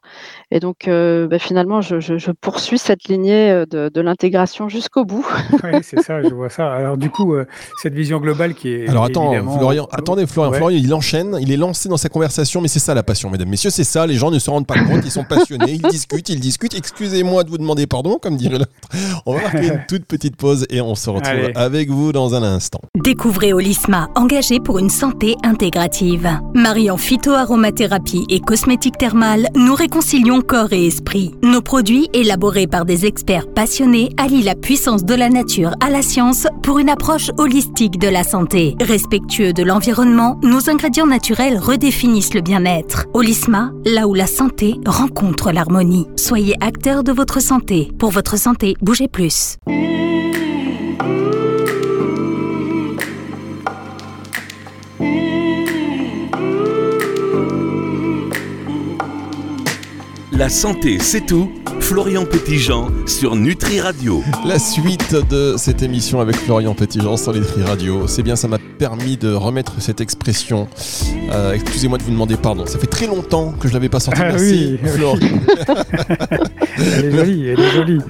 Et 0.50 0.60
donc, 0.60 0.88
euh, 0.88 1.26
bah, 1.28 1.38
finalement, 1.38 1.80
je, 1.80 2.30
poursuis 2.40 2.78
cette 2.78 3.04
lignée 3.04 3.64
de, 3.70 4.00
l'intégration 4.00 4.68
jusqu'au 4.68 5.04
bout. 5.04 5.26
oui, 5.64 5.80
c'est 5.82 6.00
ça, 6.02 6.22
je 6.22 6.28
vois 6.28 6.50
ça. 6.50 6.72
Alors, 6.72 6.96
du 6.96 7.10
coup, 7.10 7.34
cette 7.82 7.94
vision 7.94 8.18
globale 8.20 8.54
qui 8.54 8.70
est. 8.70 8.88
Alors, 8.88 9.04
attends, 9.04 9.32
Florian, 9.56 9.88
attendez, 9.90 10.26
Florian, 10.26 10.52
Florian, 10.52 10.78
il 10.80 10.94
enchaîne, 10.94 11.36
il 11.40 11.52
est 11.52 11.56
lancé 11.56 11.88
dans 11.88 11.96
sa 11.96 12.08
conversation, 12.08 12.60
mais 12.60 12.68
c'est 12.68 12.78
ça 12.78 12.94
la 12.94 13.02
passion, 13.02 13.30
mesdames, 13.30 13.48
messieurs, 13.48 13.70
c'est 13.70 13.84
ça. 13.84 14.06
Les 14.06 14.14
gens 14.14 14.30
ne 14.30 14.38
se 14.38 14.50
rendent 14.50 14.66
pas 14.66 14.78
compte, 14.78 15.04
ils 15.04 15.10
sont 15.10 15.24
passionnés, 15.24 15.72
ils 15.72 15.82
discutent, 15.82 16.28
ils 16.28 16.40
discutent. 16.40 16.74
Excusez-moi 16.74 17.37
de 17.44 17.50
vous 17.50 17.58
demander 17.58 17.86
pardon, 17.86 18.18
comme 18.20 18.36
dirait 18.36 18.58
l'autre. 18.58 18.70
On 19.26 19.34
va 19.34 19.42
marquer 19.42 19.68
une 19.68 19.84
toute 19.88 20.04
petite 20.04 20.36
pause 20.36 20.66
et 20.70 20.80
on 20.80 20.94
se 20.94 21.10
retrouve 21.10 21.50
avec 21.54 21.90
vous 21.90 22.12
dans 22.12 22.34
un 22.34 22.42
instant. 22.42 22.80
Découvrez 22.96 23.52
Olisma, 23.52 24.08
engagé 24.14 24.60
pour 24.60 24.78
une 24.78 24.90
santé 24.90 25.36
intégrative. 25.44 26.28
Mariant 26.54 26.96
phytoaromathérapie 26.96 28.24
et 28.28 28.40
cosmétique 28.40 28.98
thermale, 28.98 29.48
nous 29.54 29.74
réconcilions 29.74 30.40
corps 30.40 30.72
et 30.72 30.86
esprit. 30.86 31.34
Nos 31.42 31.62
produits, 31.62 32.08
élaborés 32.12 32.66
par 32.66 32.84
des 32.84 33.06
experts 33.06 33.46
passionnés, 33.52 34.10
allient 34.16 34.42
la 34.42 34.54
puissance 34.54 35.04
de 35.04 35.14
la 35.14 35.28
nature 35.28 35.74
à 35.80 35.90
la 35.90 36.02
science 36.02 36.46
pour 36.62 36.78
une 36.78 36.88
approche 36.88 37.30
holistique 37.36 37.98
de 37.98 38.08
la 38.08 38.24
santé. 38.24 38.76
Respectueux 38.80 39.52
de 39.52 39.62
l'environnement, 39.62 40.38
nos 40.42 40.70
ingrédients 40.70 41.06
naturels 41.06 41.58
redéfinissent 41.58 42.34
le 42.34 42.40
bien-être. 42.40 43.06
Olisma, 43.14 43.70
là 43.84 44.08
où 44.08 44.14
la 44.14 44.26
santé 44.26 44.76
rencontre 44.86 45.52
l'harmonie. 45.52 46.06
Soyez 46.16 46.54
acteur 46.60 47.04
de 47.04 47.12
votre 47.12 47.27
santé. 47.40 47.92
Pour 47.98 48.10
votre 48.10 48.38
santé, 48.38 48.74
bougez 48.80 49.08
plus. 49.08 49.58
La 60.32 60.48
santé, 60.48 60.98
c'est 61.00 61.26
tout. 61.26 61.50
Florian 61.88 62.26
Petitjean 62.26 62.90
sur 63.06 63.34
Nutri 63.34 63.80
Radio. 63.80 64.22
La 64.44 64.58
suite 64.58 65.16
de 65.30 65.54
cette 65.56 65.82
émission 65.82 66.20
avec 66.20 66.36
Florian 66.36 66.74
Petitjean 66.74 67.16
sur 67.16 67.32
Nutri 67.32 67.62
Radio. 67.62 68.06
C'est 68.06 68.22
bien, 68.22 68.36
ça 68.36 68.46
m'a 68.46 68.58
permis 68.58 69.16
de 69.16 69.32
remettre 69.32 69.80
cette 69.80 70.02
expression. 70.02 70.68
Euh, 71.32 71.54
excusez-moi 71.54 71.96
de 71.96 72.02
vous 72.02 72.10
demander 72.10 72.36
pardon. 72.36 72.66
Ça 72.66 72.78
fait 72.78 72.88
très 72.88 73.06
longtemps 73.06 73.54
que 73.58 73.68
je 73.68 73.72
l'avais 73.72 73.88
pas 73.88 74.00
sorti. 74.00 74.20
Ah 74.22 74.32
Merci, 74.32 74.78
oui, 74.82 74.90
elle 76.76 77.04
est 77.06 77.10
jolie, 77.10 77.48
elle 77.48 77.60
est 77.60 77.70
jolie. 77.70 78.00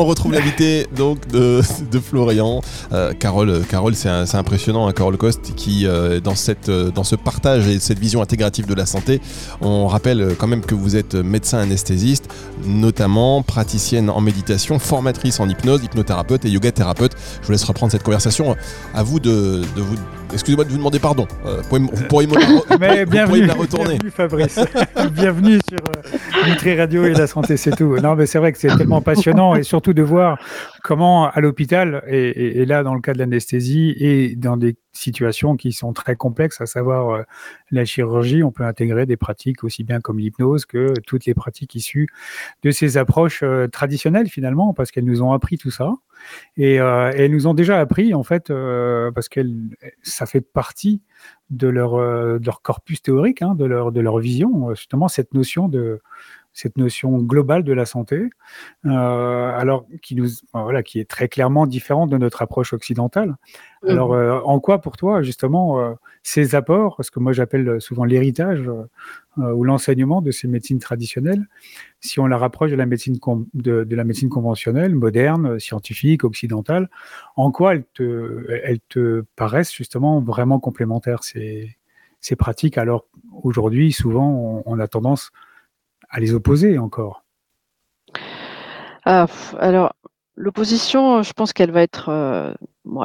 On 0.00 0.04
retrouve 0.04 0.32
l'invité 0.32 0.86
donc 0.94 1.26
de, 1.26 1.60
Florian, 2.00 2.60
euh, 2.92 3.12
Carole. 3.14 3.64
Carole, 3.68 3.96
c'est 3.96 4.08
impressionnant, 4.36 4.86
hein, 4.86 4.92
Carole 4.92 5.16
Coste, 5.16 5.56
qui 5.56 5.88
euh, 5.88 6.20
dans 6.20 6.36
cette 6.36 6.70
dans 6.70 7.02
ce 7.02 7.16
partage 7.16 7.66
et 7.66 7.80
cette 7.80 7.98
vision 7.98 8.22
intégrative 8.22 8.64
de 8.64 8.74
la 8.74 8.86
santé, 8.86 9.20
on 9.60 9.88
rappelle 9.88 10.36
quand 10.38 10.46
même 10.46 10.60
que 10.60 10.76
vous 10.76 10.94
êtes 10.94 11.16
médecin 11.16 11.58
anesthésiste, 11.58 12.28
notamment 12.64 13.42
praticienne 13.42 14.08
en 14.08 14.20
méditation, 14.20 14.78
formatrice 14.78 15.40
en 15.40 15.48
hypnose, 15.48 15.82
hypnothérapeute 15.82 16.44
et 16.44 16.48
yoga 16.48 16.70
thérapeute. 16.70 17.16
Je 17.40 17.46
vous 17.46 17.52
laisse 17.52 17.64
reprendre 17.64 17.90
cette 17.90 18.04
conversation. 18.04 18.54
À 18.94 19.02
vous 19.02 19.18
de, 19.18 19.62
de 19.74 19.82
vous 19.82 19.96
Excusez-moi 20.32 20.64
de 20.64 20.70
vous 20.70 20.76
demander 20.76 20.98
pardon. 20.98 21.26
Euh, 21.46 21.62
vous 21.70 21.88
pourriez, 22.08 22.28
Mais 22.80 23.06
bienvenue, 23.06 23.46
la 23.46 23.54
retourner. 23.54 23.98
Bienvenue 23.98 24.10
Fabrice. 24.10 24.60
bienvenue 25.12 25.58
sur 25.68 25.78
euh, 25.78 26.48
Nutri 26.48 26.78
Radio 26.78 27.04
et 27.04 27.14
la 27.14 27.26
santé, 27.26 27.56
c'est 27.56 27.74
tout. 27.74 27.96
Non, 27.96 28.14
mais 28.14 28.26
c'est 28.26 28.38
vrai 28.38 28.52
que 28.52 28.58
c'est 28.58 28.74
tellement 28.76 29.00
passionnant 29.00 29.54
et 29.54 29.62
surtout 29.62 29.87
de 29.92 30.02
voir 30.02 30.38
comment 30.82 31.28
à 31.30 31.40
l'hôpital 31.40 32.02
et, 32.06 32.64
là 32.64 32.82
dans 32.82 32.94
le 32.94 33.00
cas 33.00 33.12
de 33.12 33.18
l'anesthésie 33.18 33.94
et 33.98 34.36
dans 34.36 34.56
des 34.56 34.76
situations 34.92 35.56
qui 35.56 35.72
sont 35.72 35.92
très 35.92 36.16
complexes, 36.16 36.60
à 36.60 36.66
savoir 36.66 37.10
euh, 37.10 37.22
la 37.70 37.84
chirurgie, 37.84 38.42
on 38.42 38.50
peut 38.50 38.64
intégrer 38.64 39.06
des 39.06 39.16
pratiques 39.16 39.64
aussi 39.64 39.84
bien 39.84 40.00
comme 40.00 40.18
l'hypnose 40.18 40.66
que 40.66 40.92
toutes 41.06 41.24
les 41.26 41.34
pratiques 41.34 41.74
issues 41.74 42.08
de 42.62 42.70
ces 42.70 42.96
approches 42.96 43.42
euh, 43.42 43.68
traditionnelles 43.68 44.28
finalement, 44.28 44.74
parce 44.74 44.90
qu'elles 44.90 45.04
nous 45.04 45.22
ont 45.22 45.32
appris 45.32 45.56
tout 45.56 45.70
ça. 45.70 45.92
Et, 46.56 46.80
euh, 46.80 47.12
elles 47.14 47.30
nous 47.30 47.46
ont 47.46 47.54
déjà 47.54 47.78
appris, 47.78 48.12
en 48.12 48.24
fait, 48.24 48.52
parce 49.14 49.28
que 49.28 49.40
ça 50.02 50.26
fait 50.26 50.40
partie 50.40 51.00
de 51.50 51.68
leur, 51.68 52.60
corpus 52.62 53.00
théorique, 53.02 53.42
hein, 53.42 53.54
de 53.54 53.64
leur 53.64 54.18
vision, 54.18 54.74
justement, 54.74 55.06
cette 55.06 55.32
notion 55.32 55.68
de, 55.68 56.00
cette 56.58 56.76
notion 56.76 57.18
globale 57.18 57.62
de 57.62 57.72
la 57.72 57.86
santé, 57.86 58.30
euh, 58.84 58.90
alors 58.90 59.86
qui 60.02 60.16
nous, 60.16 60.26
voilà, 60.52 60.82
qui 60.82 60.98
est 60.98 61.08
très 61.08 61.28
clairement 61.28 61.68
différente 61.68 62.10
de 62.10 62.18
notre 62.18 62.42
approche 62.42 62.72
occidentale. 62.72 63.36
Mmh. 63.84 63.90
Alors, 63.90 64.12
euh, 64.12 64.40
en 64.40 64.58
quoi 64.58 64.80
pour 64.80 64.96
toi 64.96 65.22
justement 65.22 65.80
euh, 65.80 65.94
ces 66.24 66.56
apports, 66.56 66.96
ce 67.00 67.12
que 67.12 67.20
moi 67.20 67.32
j'appelle 67.32 67.80
souvent 67.80 68.04
l'héritage 68.04 68.68
ou 69.36 69.62
l'enseignement 69.62 70.20
de 70.20 70.32
ces 70.32 70.48
médecines 70.48 70.80
traditionnelles, 70.80 71.46
si 72.00 72.18
on 72.18 72.26
la 72.26 72.36
rapproche 72.36 72.72
de 72.72 72.76
la 72.76 72.86
médecine 72.86 73.16
de, 73.54 73.86
la 73.94 74.02
médecine 74.02 74.28
conventionnelle, 74.28 74.96
moderne, 74.96 75.60
scientifique, 75.60 76.24
occidentale, 76.24 76.90
en 77.36 77.52
quoi 77.52 77.76
elles 77.76 77.84
te, 77.94 78.46
elles 78.64 78.80
te 78.88 79.22
paraissent 79.36 79.72
justement 79.72 80.20
vraiment 80.20 80.58
complémentaires 80.58 81.22
ces, 81.22 81.78
ces 82.20 82.34
pratiques? 82.34 82.78
Alors 82.78 83.06
aujourd'hui, 83.44 83.92
souvent, 83.92 84.60
on 84.66 84.80
a 84.80 84.88
tendance 84.88 85.30
à 86.10 86.20
les 86.20 86.34
opposer 86.34 86.78
encore 86.78 87.24
ah, 89.04 89.26
Alors, 89.58 89.92
l'opposition, 90.36 91.22
je 91.22 91.32
pense 91.32 91.52
qu'elle 91.52 91.70
va 91.70 91.82
être. 91.82 92.08
Euh, 92.08 92.54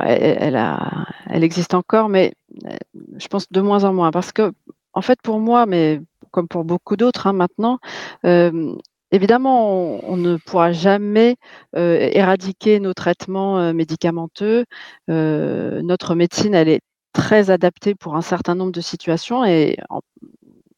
elle 0.07 1.43
existe 1.43 1.74
encore, 1.74 2.10
mais 2.10 2.33
euh, 2.65 2.75
je 3.17 3.27
pense 3.27 3.51
de 3.51 3.62
moins 3.62 3.83
en 3.83 3.93
moins. 3.93 4.12
Parce 4.12 4.31
que, 4.31 4.53
en 4.93 5.01
fait, 5.01 5.19
pour 5.22 5.39
moi, 5.39 5.65
mais 5.65 6.01
comme 6.31 6.48
pour 6.48 6.63
beaucoup 6.63 6.95
d'autres 6.98 7.27
hein, 7.27 7.33
maintenant, 7.33 7.79
euh, 8.25 8.75
Évidemment, 9.12 10.03
on, 10.10 10.17
ne 10.17 10.38
pourra 10.38 10.72
jamais 10.72 11.36
éradiquer 11.75 12.79
nos 12.79 12.95
traitements 12.95 13.72
médicamenteux. 13.72 14.65
notre 15.07 16.15
médecine, 16.15 16.55
elle 16.55 16.67
est 16.67 16.81
très 17.13 17.51
adaptée 17.51 17.93
pour 17.93 18.15
un 18.15 18.24
certain 18.24 18.55
nombre 18.55 18.72
de 18.72 18.81
situations 18.81 19.45
et 19.45 19.77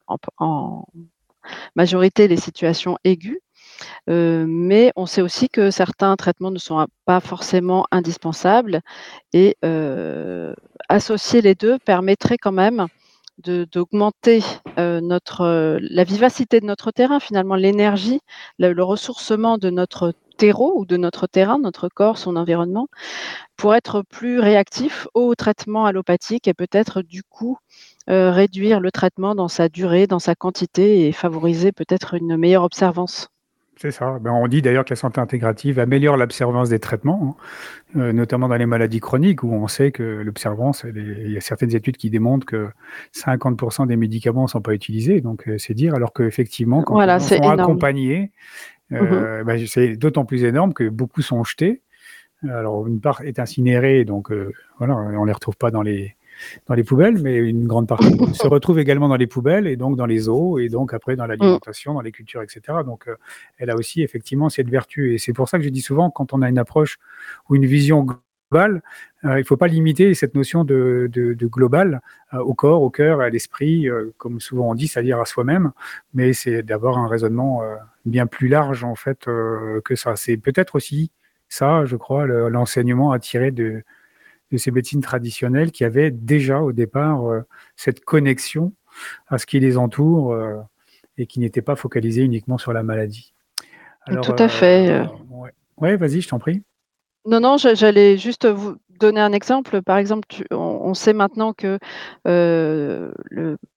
en 0.06 0.84
majorité 1.74 2.28
les 2.28 2.36
situations 2.36 2.98
aiguës. 3.04 3.38
Euh, 4.08 4.46
mais 4.48 4.92
on 4.96 5.06
sait 5.06 5.22
aussi 5.22 5.48
que 5.48 5.70
certains 5.70 6.16
traitements 6.16 6.50
ne 6.50 6.58
sont 6.58 6.86
pas 7.04 7.20
forcément 7.20 7.86
indispensables 7.90 8.80
et 9.32 9.56
euh, 9.64 10.54
associer 10.88 11.42
les 11.42 11.54
deux 11.54 11.78
permettrait 11.78 12.38
quand 12.38 12.52
même 12.52 12.86
d'augmenter 13.44 14.42
euh, 14.78 15.00
la 15.82 16.04
vivacité 16.04 16.60
de 16.60 16.66
notre 16.66 16.90
terrain, 16.90 17.20
finalement 17.20 17.54
l'énergie, 17.54 18.20
le, 18.58 18.82
ressourcement 18.82 19.58
de 19.58 19.68
notre 19.68 20.14
terreau 20.36 20.74
ou 20.78 20.86
de 20.86 20.96
notre 20.96 21.26
terrain, 21.26 21.58
notre 21.58 21.88
corps, 21.88 22.18
son 22.18 22.36
environnement, 22.36 22.88
pour 23.56 23.74
être 23.74 24.02
plus 24.02 24.38
réactif 24.40 25.08
au 25.14 25.34
traitement 25.34 25.86
allopathique 25.86 26.46
et 26.48 26.54
peut-être 26.54 27.02
du 27.02 27.22
coup 27.22 27.58
euh, 28.10 28.30
réduire 28.30 28.80
le 28.80 28.90
traitement 28.90 29.34
dans 29.34 29.48
sa 29.48 29.68
durée, 29.68 30.06
dans 30.06 30.18
sa 30.20 30.34
quantité 30.34 31.06
et 31.08 31.12
favoriser 31.12 31.72
peut-être 31.72 32.14
une 32.14 32.36
meilleure 32.36 32.62
observance. 32.64 33.28
C'est 33.78 33.90
ça. 33.90 34.18
Ben, 34.20 34.32
on 34.32 34.48
dit 34.48 34.62
d'ailleurs 34.62 34.86
que 34.86 34.90
la 34.90 34.96
santé 34.96 35.20
intégrative 35.20 35.78
améliore 35.78 36.16
l'observance 36.16 36.70
des 36.70 36.78
traitements, 36.78 37.36
hein, 37.94 38.00
euh, 38.00 38.12
notamment 38.14 38.48
dans 38.48 38.56
les 38.56 38.64
maladies 38.64 39.00
chroniques 39.00 39.42
où 39.42 39.52
on 39.52 39.68
sait 39.68 39.92
que 39.92 40.02
l'observance, 40.02 40.86
il 40.94 41.30
y 41.30 41.36
a 41.36 41.42
certaines 41.42 41.74
études 41.74 41.98
qui 41.98 42.08
démontrent 42.08 42.46
que 42.46 42.68
50% 43.12 43.86
des 43.86 43.96
médicaments 43.96 44.44
ne 44.44 44.48
sont 44.48 44.62
pas 44.62 44.72
utilisés. 44.72 45.20
Donc 45.20 45.46
euh, 45.46 45.58
c'est 45.58 45.74
dire, 45.74 45.94
alors 45.94 46.14
qu'effectivement, 46.14 46.82
quand 46.82 46.94
Voilà, 46.94 47.20
c'est 47.20 47.36
sont 47.36 47.42
énorme. 47.42 47.60
accompagnés, 47.60 48.32
Mhm. 48.90 48.98
euh, 49.00 49.44
ben, 49.44 49.66
c'est 49.66 49.96
d'autant 49.96 50.24
plus 50.24 50.44
énorme 50.44 50.72
que 50.72 50.88
beaucoup 50.88 51.22
sont 51.22 51.42
jetés. 51.44 51.82
Alors 52.48 52.86
une 52.86 53.00
part 53.00 53.22
est 53.22 53.38
incinérée, 53.38 54.04
donc 54.04 54.30
euh, 54.30 54.52
voilà, 54.78 54.94
on 54.94 55.24
les 55.24 55.32
retrouve 55.32 55.56
pas 55.56 55.70
dans 55.70 55.82
les 55.82 56.16
dans 56.66 56.74
les 56.74 56.84
poubelles, 56.84 57.18
mais 57.22 57.36
une 57.36 57.66
grande 57.66 57.88
partie 57.88 58.04
se 58.34 58.46
retrouve 58.46 58.78
également 58.78 59.08
dans 59.08 59.16
les 59.16 59.26
poubelles 59.26 59.66
et 59.66 59.76
donc 59.76 59.96
dans 59.96 60.04
les 60.04 60.28
eaux 60.28 60.58
et 60.58 60.68
donc 60.68 60.92
après 60.92 61.16
dans 61.16 61.26
l'alimentation, 61.26 61.94
dans 61.94 62.02
les 62.02 62.12
cultures, 62.12 62.42
etc. 62.42 62.60
Donc 62.84 63.08
euh, 63.08 63.16
elle 63.58 63.70
a 63.70 63.74
aussi 63.74 64.02
effectivement 64.02 64.50
cette 64.50 64.68
vertu 64.68 65.14
et 65.14 65.18
c'est 65.18 65.32
pour 65.32 65.48
ça 65.48 65.58
que 65.58 65.64
je 65.64 65.70
dis 65.70 65.80
souvent 65.80 66.10
quand 66.10 66.34
on 66.34 66.42
a 66.42 66.48
une 66.48 66.58
approche 66.58 66.98
ou 67.48 67.56
une 67.56 67.64
vision 67.66 68.06
globale, 68.50 68.82
euh, 69.24 69.38
il 69.40 69.44
faut 69.44 69.56
pas 69.56 69.66
limiter 69.66 70.14
cette 70.14 70.34
notion 70.34 70.64
de, 70.64 71.08
de, 71.12 71.34
de 71.34 71.46
global 71.46 72.00
euh, 72.34 72.38
au 72.38 72.54
corps, 72.54 72.82
au 72.82 72.90
cœur, 72.90 73.20
à 73.20 73.28
l'esprit, 73.28 73.88
euh, 73.88 74.12
comme 74.18 74.40
souvent 74.40 74.70
on 74.70 74.74
dit, 74.74 74.88
c'est-à-dire 74.88 75.20
à 75.20 75.24
soi-même, 75.24 75.72
mais 76.14 76.32
c'est 76.32 76.62
d'avoir 76.62 76.98
un 76.98 77.08
raisonnement 77.08 77.62
bien 78.04 78.26
plus 78.26 78.48
large 78.48 78.84
en 78.84 78.94
fait 78.94 79.24
que 79.24 79.94
ça. 79.96 80.16
C'est 80.16 80.36
peut-être 80.36 80.76
aussi 80.76 81.10
ça, 81.48 81.84
je 81.84 81.96
crois, 81.96 82.26
le- 82.26 82.48
l'enseignement 82.48 83.12
à 83.12 83.18
tirer 83.18 83.50
de, 83.50 83.82
de 84.52 84.56
ces 84.56 84.70
médecines 84.70 85.00
traditionnelles 85.00 85.72
qui 85.72 85.84
avaient 85.84 86.10
déjà 86.10 86.60
au 86.60 86.72
départ 86.72 87.22
cette 87.76 88.04
connexion 88.04 88.72
à 89.28 89.38
ce 89.38 89.46
qui 89.46 89.60
les 89.60 89.76
entoure 89.76 90.36
et 91.18 91.26
qui 91.26 91.40
n'était 91.40 91.62
pas 91.62 91.76
focalisé 91.76 92.22
uniquement 92.22 92.58
sur 92.58 92.72
la 92.72 92.82
maladie. 92.82 93.32
Tout 94.22 94.36
à 94.38 94.48
fait, 94.48 94.88
euh. 94.90 95.04
ouais, 95.30 95.50
Ouais, 95.78 95.96
vas-y, 95.96 96.20
je 96.20 96.28
t'en 96.28 96.38
prie. 96.38 96.62
Non, 97.26 97.40
non, 97.40 97.56
j'a- 97.58 97.74
j'allais 97.74 98.16
juste 98.18 98.46
vous 98.46 98.76
donner 99.00 99.20
un 99.20 99.32
exemple. 99.32 99.82
Par 99.82 99.98
exemple, 99.98 100.26
on, 100.52 100.94
sait 100.94 101.12
maintenant 101.12 101.52
que 101.52 101.78
euh, 102.26 103.10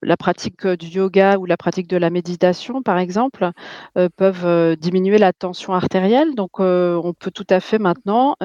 la 0.01 0.17
pratique 0.17 0.65
du 0.67 0.87
yoga 0.87 1.37
ou 1.37 1.45
la 1.45 1.57
pratique 1.57 1.87
de 1.87 1.97
la 1.97 2.09
méditation, 2.11 2.81
par 2.83 2.97
exemple, 2.99 3.49
euh, 3.97 4.07
peuvent 4.15 4.45
euh, 4.45 4.75
diminuer 4.75 5.17
la 5.17 5.33
tension 5.33 5.73
artérielle. 5.73 6.35
Donc, 6.35 6.59
on 6.59 7.13
peut 7.19 7.31
tout 7.31 7.47
à 7.49 7.59
fait 7.59 7.79
maintenant 7.79 8.35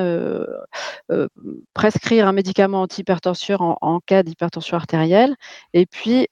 prescrire 1.75 2.29
un 2.29 2.33
médicament 2.33 2.83
antihypertenseur 2.83 3.61
en, 3.63 3.77
en 3.81 4.01
cas 4.01 4.23
d'hypertension 4.23 4.77
artérielle 4.77 5.35
et 5.73 5.87
puis 5.87 6.29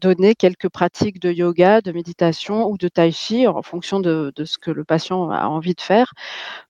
donner 0.00 0.34
quelques 0.34 0.68
pratiques 0.68 1.20
de 1.20 1.30
yoga, 1.32 1.80
de 1.80 1.92
méditation 1.92 2.68
ou 2.68 2.78
de 2.78 2.88
tai 2.88 3.12
chi 3.12 3.46
en 3.46 3.62
fonction 3.62 4.00
de, 4.00 4.32
ce 4.44 4.58
que 4.58 4.70
le 4.70 4.84
patient 4.84 5.30
a 5.30 5.46
envie 5.48 5.74
de 5.74 5.80
faire 5.80 6.12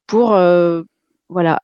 pour 0.06 0.34
euh, 0.34 0.82
voilà, 1.28 1.58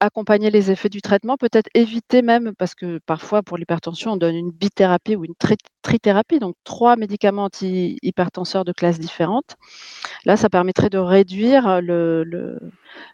accompagner 0.00 0.50
les 0.50 0.70
effets 0.70 0.88
du 0.88 1.02
traitement, 1.02 1.36
peut-être 1.36 1.68
éviter 1.74 2.22
même, 2.22 2.54
parce 2.56 2.74
que 2.74 2.98
parfois 3.06 3.42
pour 3.42 3.58
l'hypertension, 3.58 4.12
on 4.12 4.16
donne 4.16 4.34
une 4.34 4.50
bithérapie 4.50 5.14
ou 5.16 5.24
une 5.24 5.34
tri- 5.34 5.56
trithérapie, 5.82 6.38
donc 6.38 6.56
trois 6.64 6.96
médicaments 6.96 7.44
anti-hypertenseurs 7.44 8.64
de 8.64 8.72
classes 8.72 8.98
différentes. 8.98 9.56
Là, 10.24 10.36
ça 10.36 10.48
permettrait 10.48 10.90
de 10.90 10.98
réduire 10.98 11.80
le, 11.82 12.24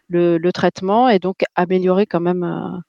le, 0.09 0.51
traitement 0.53 1.09
et 1.09 1.19
donc 1.19 1.43
améliorer 1.55 2.05
quand 2.05 2.19
même 2.21 2.43
euh, 2.43 2.79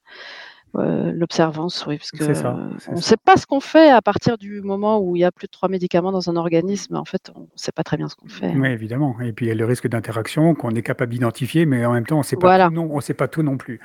euh, 0.76 1.12
l'observance, 1.14 1.84
oui, 1.86 1.98
parce 1.98 2.10
que 2.10 2.34
ça, 2.34 2.58
on 2.88 2.96
ne 2.96 3.00
sait 3.00 3.16
pas 3.16 3.36
ce 3.36 3.46
qu'on 3.46 3.60
fait 3.60 3.90
à 3.90 4.00
partir 4.02 4.38
du 4.38 4.60
moment 4.62 5.00
où 5.00 5.16
il 5.16 5.20
y 5.20 5.24
a 5.24 5.30
plus 5.32 5.46
de 5.46 5.50
trois 5.52 5.68
médicaments 5.68 6.12
dans 6.12 6.30
un 6.30 6.36
organisme. 6.36 6.96
En 6.96 7.04
fait, 7.04 7.30
on 7.34 7.40
ne 7.40 7.46
sait 7.56 7.72
pas 7.72 7.82
très 7.82 7.96
bien 7.96 8.08
ce 8.08 8.16
qu'on 8.16 8.28
fait. 8.28 8.52
Oui, 8.56 8.68
évidemment. 8.68 9.16
Et 9.20 9.32
puis 9.32 9.46
il 9.46 9.48
y 9.48 9.52
a 9.52 9.54
le 9.54 9.64
risque 9.64 9.86
d'interaction 9.88 10.54
qu'on 10.54 10.70
est 10.70 10.82
capable 10.82 11.12
d'identifier, 11.12 11.66
mais 11.66 11.84
en 11.84 11.92
même 11.92 12.06
temps, 12.06 12.18
on 12.20 12.22
pas 12.36 12.46
Voilà. 12.48 12.70
sait 13.00 13.14
pas 13.14 13.28
tout 13.28 13.42
non 13.42 13.56
plus. 13.56 13.78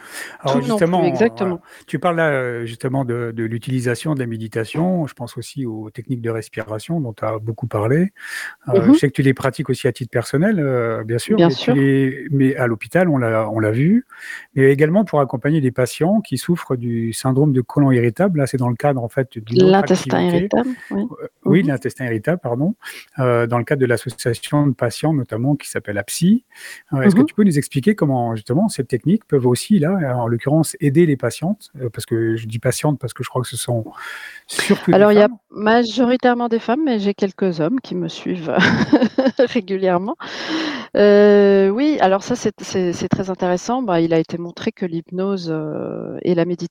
Tout 0.43 0.47
non 0.47 0.53
plus, 0.59 0.63
justement, 0.67 1.03
exactement. 1.03 1.59
tu 1.87 1.99
parles 1.99 2.15
là 2.17 2.29
euh, 2.29 2.65
justement 2.65 3.03
de, 3.03 3.31
de 3.35 3.43
l'utilisation 3.43 4.13
de 4.13 4.19
la 4.19 4.27
méditation. 4.27 5.07
Je 5.07 5.13
pense 5.13 5.37
aussi 5.37 5.65
aux 5.65 5.89
techniques 5.89 6.21
de 6.21 6.29
respiration 6.29 7.01
dont 7.01 7.13
tu 7.13 7.25
as 7.25 7.37
beaucoup 7.39 7.67
parlé. 7.67 8.13
Euh, 8.69 8.81
Mhm. 8.87 8.93
Je 8.93 8.99
sais 8.99 9.07
que 9.09 9.13
tu 9.13 9.21
les 9.23 9.33
pratiques 9.33 9.69
aussi 9.69 9.87
à 9.87 9.91
titre 9.91 10.11
personnel, 10.11 10.59
euh, 10.59 11.03
bien 11.03 11.17
sûr. 11.17 11.35
Bien 11.35 11.47
mais, 11.49 11.53
sûr. 11.53 11.75
les- 11.75 12.27
mais 12.31 12.55
à 12.55 12.67
l'hôpital, 12.67 13.09
on 13.09 13.17
l'a, 13.17 13.49
on 13.49 13.59
l'a 13.59 13.71
vu. 13.71 14.05
Mais 14.55 14.71
également 14.71 15.03
pour 15.03 15.19
accompagner 15.19 15.59
des 15.61 15.71
patients 15.71 16.21
qui 16.21 16.37
souffrent 16.37 16.76
du 16.77 17.13
syndrome 17.13 17.51
de 17.53 17.61
côlon 17.61 17.91
irritable. 17.91 18.39
Là, 18.39 18.47
c'est 18.47 18.57
dans 18.57 18.69
le 18.69 18.75
cadre 18.75 19.03
en 19.03 19.09
fait 19.09 19.29
autre 19.37 19.53
L'intestin 19.55 20.21
irritable, 20.21 20.69
oui. 20.91 21.01
Oui, 21.45 21.61
Mhm. 21.63 21.67
l'intestin 21.69 22.05
irritable, 22.05 22.39
pardon, 22.41 22.75
euh, 23.19 23.47
dans 23.47 23.57
le 23.57 23.63
cadre 23.63 23.81
de 23.81 23.85
l'association 23.85 24.67
de 24.67 24.73
patients 24.73 25.13
notamment 25.13 25.55
qui 25.55 25.69
s'appelle 25.69 25.97
APSI. 25.97 26.43
Euh, 26.93 27.01
Est-ce 27.01 27.15
que 27.15 27.21
Mhm. 27.21 27.25
tu 27.27 27.33
peux 27.35 27.43
nous 27.43 27.57
expliquer 27.57 27.95
comment 27.95 28.35
justement 28.35 28.67
ces 28.69 28.83
techniques 28.83 29.25
peuvent 29.27 29.45
aussi, 29.47 29.79
là, 29.79 30.17
en 30.17 30.27
l'occurrence, 30.27 30.75
aider 30.79 31.05
les 31.05 31.17
patientes? 31.17 31.69
Euh, 31.81 31.89
Parce 31.89 32.05
que 32.05 32.35
je 32.35 32.47
dis 32.47 32.59
patientes 32.59 32.99
parce 32.99 33.13
que 33.13 33.23
je 33.23 33.29
crois 33.29 33.41
que 33.41 33.47
ce 33.47 33.57
sont 33.57 33.85
surtout 34.47 34.91
Alors, 34.93 35.11
il 35.11 35.17
y 35.17 35.21
a 35.21 35.29
majoritairement 35.51 36.47
des 36.47 36.59
femmes, 36.59 36.83
mais 36.85 36.99
j'ai 36.99 37.13
quelques 37.13 37.59
hommes 37.59 37.79
qui 37.81 37.95
me 37.95 38.07
suivent 38.07 38.53
régulièrement. 39.39 40.15
Euh, 40.95 41.69
oui, 41.69 41.97
alors 42.01 42.23
ça, 42.23 42.35
c'est 42.35 42.51
très 43.09 43.29
intéressant. 43.29 43.81
Bah, 43.81 43.99
il 44.01 44.13
a 44.13 44.19
été 44.19 44.37
montré 44.37 44.71
que 44.71 44.85
l'hypnose 44.85 45.49
euh, 45.51 46.17
et 46.23 46.35
la 46.35 46.45
méditation 46.45 46.66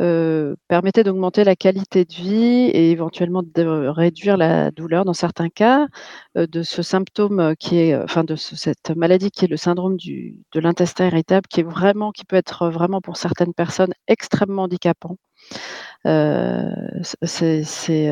euh, 0.00 0.56
permettaient 0.68 1.04
d'augmenter 1.04 1.44
la 1.44 1.56
qualité 1.56 2.04
de 2.04 2.12
vie 2.14 2.70
et 2.72 2.90
éventuellement 2.92 3.42
de 3.42 3.88
réduire 3.88 4.36
la 4.36 4.70
douleur 4.70 5.04
dans 5.04 5.14
certains 5.14 5.48
cas 5.48 5.88
euh, 6.36 6.46
de 6.46 6.62
ce 6.62 6.82
symptôme 6.82 7.40
euh, 7.40 7.54
qui 7.54 7.78
est, 7.78 7.96
enfin, 7.96 8.24
de 8.24 8.36
ce- 8.36 8.56
cette 8.56 8.90
maladie 8.96 9.30
qui 9.30 9.44
est 9.46 9.48
le 9.48 9.56
syndrome 9.56 9.96
du, 9.96 10.36
de 10.52 10.60
l'intestin 10.60 11.06
irritable, 11.08 11.46
qui 11.48 11.60
est 11.60 11.64
vraiment, 11.64 12.12
qui 12.12 12.24
peut 12.24 12.36
être 12.36 12.68
vraiment 12.70 13.00
pour 13.00 13.16
certaines 13.16 13.54
personnes 13.54 13.92
extrêmement 14.08 14.64
handicapant. 14.64 15.16
C'est- 17.64 18.10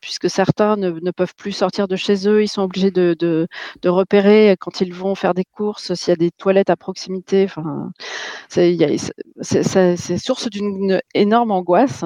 puisque 0.00 0.30
certains 0.30 0.76
ne, 0.76 0.90
ne 0.90 1.10
peuvent 1.10 1.34
plus 1.36 1.52
sortir 1.52 1.88
de 1.88 1.96
chez 1.96 2.28
eux, 2.28 2.42
ils 2.42 2.48
sont 2.48 2.62
obligés 2.62 2.90
de, 2.90 3.14
de, 3.18 3.48
de 3.82 3.88
repérer 3.88 4.56
quand 4.60 4.80
ils 4.80 4.94
vont 4.94 5.14
faire 5.14 5.34
des 5.34 5.44
courses 5.44 5.94
s'il 5.94 6.10
y 6.10 6.12
a 6.12 6.16
des 6.16 6.30
toilettes 6.30 6.70
à 6.70 6.76
proximité. 6.76 7.44
Enfin, 7.44 7.92
c'est, 8.48 8.76
source 10.18 10.48
d'une 10.50 11.00
énorme 11.14 11.50
angoisse. 11.50 12.04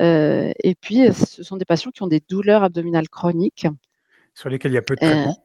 Euh, 0.00 0.52
et 0.62 0.74
puis, 0.74 1.12
ce 1.12 1.42
sont 1.42 1.56
des 1.56 1.64
patients 1.64 1.90
qui 1.90 2.02
ont 2.02 2.08
des 2.08 2.22
douleurs 2.28 2.62
abdominales 2.64 3.08
chroniques 3.08 3.66
Sur 4.34 4.48
lesquels 4.48 4.72
il 4.72 4.74
y 4.74 4.78
a 4.78 4.82
peu 4.82 4.96
de 4.96 5.04
Euh, 5.04 5.10
traitements. 5.10 5.44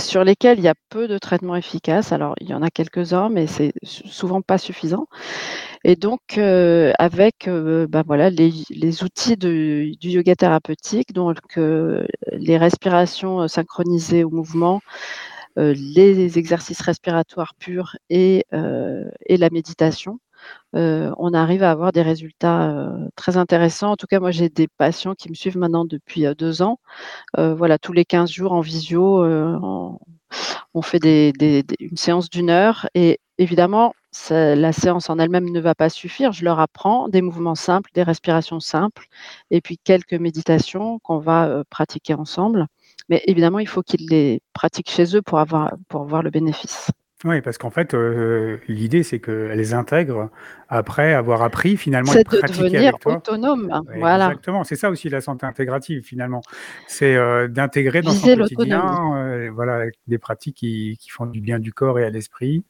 Sur 0.00 0.24
lesquels 0.24 0.58
il 0.58 0.64
y 0.64 0.68
a 0.68 0.74
peu 0.88 1.08
de 1.08 1.18
traitements 1.18 1.56
efficaces. 1.56 2.12
Alors, 2.12 2.34
il 2.40 2.48
y 2.48 2.54
en 2.54 2.62
a 2.62 2.70
quelques-uns, 2.70 3.28
mais 3.28 3.46
c'est 3.46 3.72
sou- 3.82 4.08
souvent 4.08 4.42
pas 4.42 4.58
suffisant. 4.58 5.06
Et 5.84 5.96
donc, 5.96 6.20
euh, 6.38 6.92
avec 6.98 7.48
euh, 7.48 7.86
voilà, 8.06 8.30
les, 8.30 8.52
outils 9.02 9.36
du 9.36 9.96
yoga 10.02 10.34
thérapeutique, 10.36 11.12
donc 11.12 11.38
euh, 11.58 12.06
les 12.32 12.58
respirations 12.58 13.48
synchronisées 13.48 14.24
au 14.24 14.30
mouvement, 14.30 14.80
les 15.56 16.38
exercices 16.38 16.80
respiratoires 16.80 17.54
purs 17.54 17.96
et 18.08 18.44
la 18.52 19.50
méditation, 19.50 20.18
on 20.72 21.34
arrive 21.34 21.62
à 21.62 21.70
avoir 21.70 21.92
des 21.92 22.02
résultats 22.02 22.92
très 23.16 23.36
intéressants. 23.36 23.92
En 23.92 23.96
tout 23.96 24.06
cas, 24.06 24.20
moi, 24.20 24.30
j'ai 24.30 24.48
des 24.48 24.68
patients 24.68 25.14
qui 25.14 25.28
me 25.28 25.34
suivent 25.34 25.58
maintenant 25.58 25.84
depuis 25.84 26.24
deux 26.36 26.62
ans. 26.62 26.78
Voilà, 27.36 27.78
tous 27.78 27.92
les 27.92 28.04
15 28.04 28.30
jours 28.30 28.52
en 28.52 28.60
visio, 28.60 29.24
on 30.74 30.82
fait 30.82 30.98
des, 31.00 31.64
une 31.80 31.96
séance 31.96 32.30
d'une 32.30 32.50
heure 32.50 32.88
et 32.94 33.20
évidemment, 33.38 33.94
la 34.30 34.72
séance 34.72 35.10
en 35.10 35.18
elle-même 35.18 35.50
ne 35.50 35.60
va 35.60 35.74
pas 35.74 35.88
suffire. 35.88 36.32
Je 36.32 36.44
leur 36.44 36.60
apprends 36.60 37.08
des 37.08 37.22
mouvements 37.22 37.54
simples, 37.54 37.90
des 37.94 38.02
respirations 38.02 38.60
simples 38.60 39.06
et 39.50 39.60
puis 39.60 39.78
quelques 39.78 40.14
méditations 40.14 40.98
qu'on 41.00 41.18
va 41.18 41.62
pratiquer 41.70 42.14
ensemble. 42.14 42.66
Mais 43.08 43.22
évidemment, 43.26 43.58
il 43.58 43.68
faut 43.68 43.82
qu'ils 43.82 44.08
les 44.08 44.42
pratiquent 44.52 44.90
chez 44.90 45.16
eux 45.16 45.22
pour 45.22 45.38
avoir, 45.40 45.72
pour 45.88 46.02
avoir 46.02 46.22
le 46.22 46.30
bénéfice. 46.30 46.90
Oui, 47.24 47.42
parce 47.42 47.58
qu'en 47.58 47.68
fait, 47.68 47.92
euh, 47.92 48.56
l'idée, 48.66 49.02
c'est 49.02 49.20
qu'elles 49.20 49.58
les 49.58 49.74
intègrent 49.74 50.30
après 50.70 51.12
avoir 51.12 51.42
appris 51.42 51.76
finalement 51.76 52.12
C'est 52.12 52.26
de 52.26 52.40
devenir 52.46 52.94
autonome. 53.04 53.82
Ouais, 53.88 53.98
Voilà. 53.98 54.26
Exactement, 54.28 54.64
c'est 54.64 54.76
ça 54.76 54.88
aussi 54.88 55.10
la 55.10 55.20
santé 55.20 55.44
intégrative 55.44 56.02
finalement. 56.02 56.40
C'est 56.86 57.14
euh, 57.16 57.46
d'intégrer 57.46 58.00
dans 58.00 58.12
Viser 58.12 58.36
son 58.36 58.54
quotidien 58.54 59.16
euh, 59.16 59.50
voilà, 59.52 59.84
des 60.06 60.18
pratiques 60.18 60.56
qui, 60.56 60.96
qui 60.98 61.10
font 61.10 61.26
du 61.26 61.42
bien 61.42 61.58
du 61.58 61.74
corps 61.74 61.98
et 61.98 62.04
à 62.04 62.10
l'esprit 62.10 62.64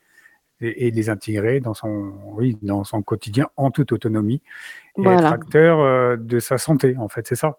et, 0.61 0.89
et 0.89 0.91
les 0.91 1.11
intégrer 1.11 1.61
dans 1.61 1.75
son, 1.75 2.13
oui, 2.33 2.59
dans 2.61 2.83
son 2.83 3.03
quotidien 3.03 3.49
en 3.57 3.71
toute 3.71 3.93
autonomie 3.93 4.43
et 4.97 5.03
être 5.03 5.05
Voilà. 5.05 5.31
acteur 5.31 5.79
euh, 5.79 6.17
de 6.17 6.41
sa 6.41 6.59
santé 6.59 6.97
en 6.99 7.09
fait, 7.09 7.25
c'est 7.29 7.37
ça. 7.37 7.57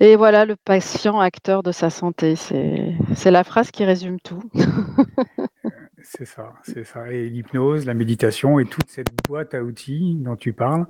Et 0.00 0.16
voilà, 0.16 0.44
le 0.44 0.56
patient 0.56 1.20
acteur 1.20 1.62
de 1.62 1.72
sa 1.72 1.90
santé, 1.90 2.34
c'est 2.36 3.30
la 3.30 3.44
phrase 3.44 3.70
qui 3.70 3.84
résume 3.84 4.20
tout. 4.20 4.42
C'est 6.02 6.24
ça, 6.24 6.54
c'est 6.62 6.84
ça. 6.84 7.10
Et 7.10 7.28
l'hypnose, 7.28 7.86
la 7.86 7.94
méditation 7.94 8.58
et 8.58 8.66
toute 8.66 8.88
cette 8.88 9.10
boîte 9.26 9.54
à 9.54 9.62
outils 9.62 10.16
dont 10.16 10.36
tu 10.36 10.52
parles 10.52 10.86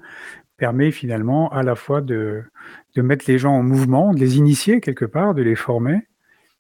permet 0.57 0.91
finalement 0.91 1.51
à 1.53 1.63
la 1.63 1.75
fois 1.75 2.01
de, 2.01 2.43
de 2.95 3.03
mettre 3.03 3.25
les 3.29 3.39
gens 3.39 3.53
en 3.53 3.63
mouvement, 3.63 4.13
de 4.13 4.21
les 4.21 4.37
initier 4.37 4.81
quelque 4.81 5.05
part, 5.05 5.35
de 5.35 5.43
les 5.43 5.55
former, 5.55 6.07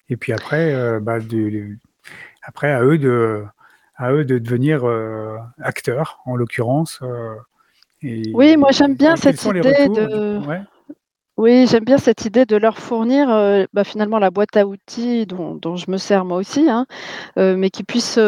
Et 0.09 0.17
puis 0.17 0.33
après, 0.33 1.01
bah, 1.01 1.19
après 2.43 2.73
à 2.73 2.83
eux 2.83 2.99
de, 2.99 3.45
à 3.97 4.13
eux 4.13 4.25
de 4.25 4.39
devenir 4.39 4.85
acteurs, 5.61 6.21
en 6.25 6.37
l'occurrence. 6.37 7.01
oui, 8.03 8.57
moi 8.57 8.71
j'aime 8.71 8.95
bien 8.95 9.17
cette 9.17 9.45
idée 9.45 9.89
de. 9.89 10.41
Oui, 11.39 11.67
j'aime 11.69 11.85
bien 11.85 11.99
cette 11.99 12.25
idée 12.25 12.45
de 12.47 12.57
leur 12.57 12.79
fournir 12.79 13.29
bah, 13.73 13.85
finalement 13.85 14.19
la 14.19 14.31
boîte 14.31 14.57
à 14.57 14.67
outils 14.67 15.25
dont, 15.25 15.77
je 15.77 15.91
me 15.91 15.97
sers 15.97 16.25
moi 16.25 16.37
aussi, 16.39 16.69
hein, 16.69 16.85
mais 17.37 17.71
qui 17.71 17.85
puissent 17.85 18.19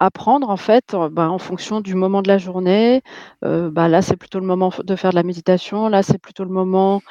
apprendre 0.00 0.48
en 0.50 0.56
fait 0.56 0.96
bah, 1.12 1.30
en 1.30 1.38
fonction 1.38 1.80
du 1.80 1.94
moment 1.94 2.22
de 2.22 2.28
la 2.28 2.38
journée. 2.38 3.02
bah, 3.42 3.88
là, 3.88 4.00
c'est 4.02 4.16
plutôt 4.16 4.40
le 4.40 4.46
moment 4.46 4.72
de 4.82 4.96
faire 4.96 5.10
de 5.10 5.16
la 5.16 5.22
méditation. 5.22 5.88
Là, 5.88 6.02
c'est 6.02 6.18
plutôt 6.18 6.44
le 6.44 6.50
moment 6.50 7.02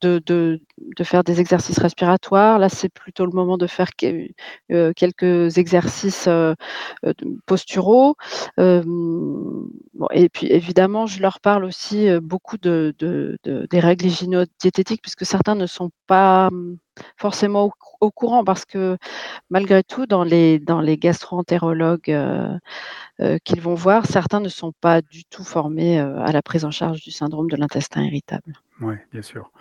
de, 0.00 0.22
de, 0.24 0.60
de, 0.78 1.04
faire 1.04 1.24
des 1.24 1.40
exercices 1.40 1.78
respiratoires. 1.78 2.58
Là, 2.58 2.68
c'est 2.68 2.88
plutôt 2.88 3.26
le 3.26 3.32
moment 3.32 3.58
de 3.58 3.66
faire 3.66 3.90
euh, 4.70 4.92
quelques 4.94 5.58
exercices 5.58 6.26
euh, 6.28 6.54
euh, 7.04 7.12
posturaux. 7.46 8.16
et 8.58 10.28
puis, 10.28 10.46
évidemment, 10.48 11.06
je 11.06 11.20
leur 11.20 11.40
parle 11.40 11.64
aussi 11.64 12.08
beaucoup 12.22 12.58
de, 12.58 12.94
des 13.00 13.80
règles 13.80 14.06
hygiéno-diététiques, 14.06 15.02
puisque 15.02 15.26
certains 15.26 15.54
ne 15.54 15.66
sont 15.66 15.90
pas 16.06 16.48
hum, 16.48 16.78
forcément 17.16 17.70
au, 18.00 18.10
courant, 18.10 18.44
parce 18.44 18.64
que 18.64 18.96
malgré 19.50 19.82
tout, 19.82 20.06
dans 20.06 20.24
les, 20.24 20.58
dans 20.58 20.80
les 20.80 20.96
gastro-entérologues 20.98 22.16
qu'ils 23.44 23.60
vont 23.60 23.74
voir, 23.74 24.06
certains 24.06 24.40
ne 24.40 24.48
sont 24.48 24.72
pas 24.80 25.02
du 25.02 25.24
tout 25.24 25.44
formés 25.44 25.98
à 25.98 26.32
la 26.32 26.42
prise 26.42 26.64
en 26.64 26.70
charge 26.70 27.02
du 27.02 27.10
syndrome 27.10 27.50
de 27.50 27.56
l'intestin 27.56 28.02
irritable. 28.02 28.54
Oui, 28.80 28.94
bien 29.12 29.22
sûr. 29.22 29.52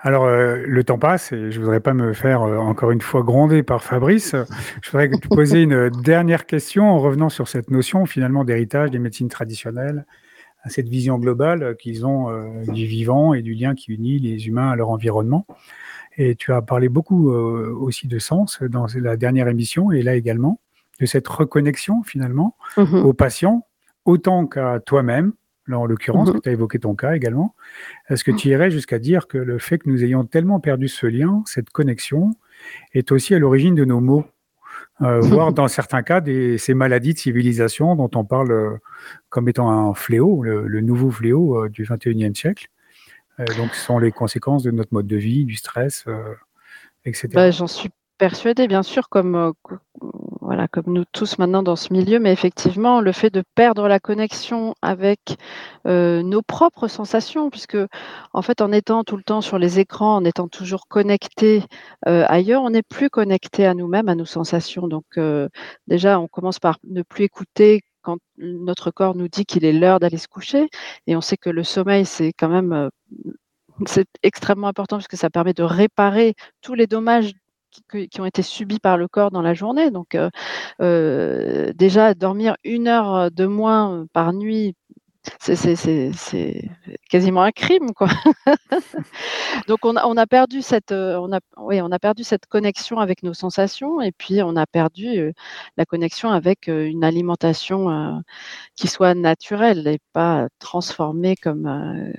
Alors, 0.00 0.24
euh, 0.24 0.62
le 0.66 0.84
temps 0.84 0.98
passe 0.98 1.32
et 1.32 1.50
je 1.50 1.58
ne 1.58 1.64
voudrais 1.64 1.80
pas 1.80 1.94
me 1.94 2.12
faire 2.12 2.42
euh, 2.42 2.58
encore 2.58 2.90
une 2.90 3.00
fois 3.00 3.22
gronder 3.22 3.62
par 3.62 3.82
Fabrice. 3.82 4.36
Je 4.82 4.90
voudrais 4.90 5.08
te 5.08 5.28
poser 5.28 5.62
une 5.62 5.88
dernière 5.88 6.44
question 6.44 6.90
en 6.90 6.98
revenant 6.98 7.30
sur 7.30 7.48
cette 7.48 7.70
notion 7.70 8.04
finalement 8.04 8.44
d'héritage 8.44 8.90
des 8.90 8.98
médecines 8.98 9.30
traditionnelles, 9.30 10.04
à 10.62 10.68
cette 10.68 10.88
vision 10.88 11.18
globale 11.18 11.74
qu'ils 11.76 12.04
ont 12.04 12.30
euh, 12.30 12.64
du 12.68 12.84
vivant 12.84 13.32
et 13.32 13.40
du 13.40 13.54
lien 13.54 13.74
qui 13.74 13.92
unit 13.92 14.18
les 14.18 14.46
humains 14.46 14.70
à 14.70 14.76
leur 14.76 14.90
environnement. 14.90 15.46
Et 16.16 16.36
tu 16.36 16.52
as 16.52 16.60
parlé 16.62 16.88
beaucoup 16.88 17.32
aussi 17.32 18.06
de 18.06 18.20
sens 18.20 18.62
dans 18.62 18.86
la 18.94 19.16
dernière 19.16 19.48
émission 19.48 19.90
et 19.90 20.00
là 20.00 20.14
également, 20.14 20.60
de 21.00 21.06
cette 21.06 21.26
reconnexion 21.26 22.04
finalement 22.04 22.56
mmh 22.76 22.94
aux 23.04 23.12
patients, 23.12 23.66
autant 24.04 24.46
qu'à 24.46 24.78
toi-même, 24.78 25.32
là 25.66 25.78
en 25.78 25.86
l'occurrence, 25.86 26.32
mhm. 26.32 26.40
tu 26.40 26.48
as 26.48 26.52
évoqué 26.52 26.78
ton 26.78 26.94
cas 26.94 27.14
également, 27.14 27.54
est-ce 28.08 28.24
que 28.24 28.30
tu 28.30 28.48
irais 28.48 28.70
jusqu'à 28.70 28.98
dire 28.98 29.26
que 29.26 29.38
le 29.38 29.58
fait 29.58 29.78
que 29.78 29.88
nous 29.88 30.04
ayons 30.04 30.24
tellement 30.24 30.60
perdu 30.60 30.88
ce 30.88 31.06
lien, 31.06 31.42
cette 31.46 31.70
connexion, 31.70 32.30
est 32.92 33.12
aussi 33.12 33.34
à 33.34 33.38
l'origine 33.38 33.74
de 33.74 33.84
nos 33.84 34.00
maux 34.00 34.24
euh, 35.02 35.20
voire 35.20 35.52
dans 35.52 35.68
certains 35.68 36.02
cas 36.02 36.20
des, 36.20 36.58
ces 36.58 36.74
maladies 36.74 37.14
de 37.14 37.18
civilisation 37.18 37.96
dont 37.96 38.10
on 38.14 38.24
parle 38.24 38.52
euh, 38.52 38.76
comme 39.28 39.48
étant 39.48 39.70
un 39.70 39.94
fléau, 39.94 40.42
le, 40.42 40.80
nouveau 40.80 41.10
fléau 41.10 41.64
euh, 41.64 41.68
du 41.68 41.84
21e 41.84 42.34
siècle. 42.34 42.68
donc, 43.56 43.74
ce 43.74 43.84
sont 43.84 43.98
les 43.98 44.12
conséquences 44.12 44.62
de 44.62 44.70
notre 44.70 44.94
mode 44.94 45.06
de 45.06 45.16
vie, 45.16 45.44
du 45.44 45.56
stress, 45.56 46.04
etc. 47.04 47.28
Bah, 47.34 47.50
j'en 47.50 47.66
suis 47.66 47.90
persuadée, 48.16 48.68
bien 48.68 48.84
sûr, 48.84 49.08
comme, 49.08 49.52
voilà, 50.44 50.68
comme 50.68 50.92
nous 50.92 51.04
tous 51.10 51.38
maintenant 51.38 51.62
dans 51.62 51.74
ce 51.74 51.92
milieu, 51.92 52.18
mais 52.20 52.30
effectivement, 52.32 53.00
le 53.00 53.12
fait 53.12 53.30
de 53.30 53.42
perdre 53.54 53.88
la 53.88 53.98
connexion 53.98 54.74
avec 54.82 55.36
nos 55.84 56.42
propres 56.42 56.86
sensations, 56.86 57.50
puisque 57.50 57.78
en 58.32 58.42
fait, 58.42 58.60
en 58.60 58.70
étant 58.70 59.04
tout 59.04 59.16
le 59.16 59.22
temps 59.22 59.40
sur 59.40 59.58
les 59.58 59.80
écrans, 59.80 60.16
en 60.16 60.24
étant 60.24 60.48
toujours 60.48 60.86
connecté 60.86 61.64
ailleurs, 62.06 62.62
on 62.62 62.70
n'est 62.70 62.82
plus 62.82 63.10
connecté 63.10 63.66
à 63.66 63.74
nous-mêmes, 63.74 64.08
à 64.08 64.14
nos 64.14 64.26
sensations. 64.26 64.86
Donc, 64.86 65.18
déjà, 65.86 66.20
on 66.20 66.28
commence 66.28 66.58
par 66.58 66.78
ne 66.84 67.02
plus 67.02 67.24
écouter 67.24 67.82
quand 68.02 68.18
notre 68.36 68.90
corps 68.90 69.14
nous 69.14 69.28
dit 69.28 69.46
qu'il 69.46 69.64
est 69.64 69.72
l'heure 69.72 69.98
d'aller 69.98 70.18
se 70.18 70.28
coucher, 70.28 70.68
et 71.06 71.16
on 71.16 71.22
sait 71.22 71.38
que 71.38 71.50
le 71.50 71.64
sommeil, 71.64 72.04
c'est 72.04 72.32
quand 72.34 72.50
même 72.50 72.90
c'est 73.86 74.06
extrêmement 74.22 74.68
important 74.68 74.98
parce 74.98 75.08
que 75.08 75.16
ça 75.16 75.30
permet 75.30 75.52
de 75.52 75.64
réparer 75.64 76.34
tous 76.62 76.74
les 76.74 76.86
dommages 76.86 77.32
qui, 78.10 78.20
ont 78.20 78.24
été 78.24 78.42
subis 78.42 78.80
par 78.80 78.96
le 78.96 79.08
corps 79.08 79.30
dans 79.30 79.42
la 79.42 79.54
journée. 79.54 79.90
Donc, 79.90 80.14
euh, 80.14 80.30
euh, 80.80 81.72
déjà, 81.74 82.14
dormir 82.14 82.56
une 82.64 82.88
heure 82.88 83.30
de 83.30 83.46
moins 83.46 84.06
par 84.12 84.32
nuit, 84.32 84.74
c'est 85.40 86.70
quasiment 87.08 87.42
un 87.42 87.52
crime, 87.52 87.94
quoi. 87.94 88.08
Donc, 89.68 89.84
on 89.84 89.96
a, 89.96 90.26
perdu 90.26 90.60
cette, 90.60 90.92
euh, 90.92 91.16
on 91.18 91.32
a, 91.32 91.40
oui, 91.56 91.80
on 91.80 91.90
a 91.92 91.98
perdu 91.98 92.24
cette 92.24 92.46
connexion 92.46 92.98
avec 92.98 93.22
nos 93.22 93.32
sensations, 93.32 94.02
et 94.02 94.12
puis 94.12 94.42
on 94.42 94.56
a 94.56 94.66
perdu 94.66 95.32
la 95.78 95.86
connexion 95.86 96.30
avec 96.30 96.68
une 96.68 97.04
alimentation 97.04 98.22
qui 98.76 98.88
soit 98.88 99.14
naturelle 99.14 99.86
et 99.86 99.98
pas 100.12 100.48
transformée 100.58 101.36
comme 101.36 102.12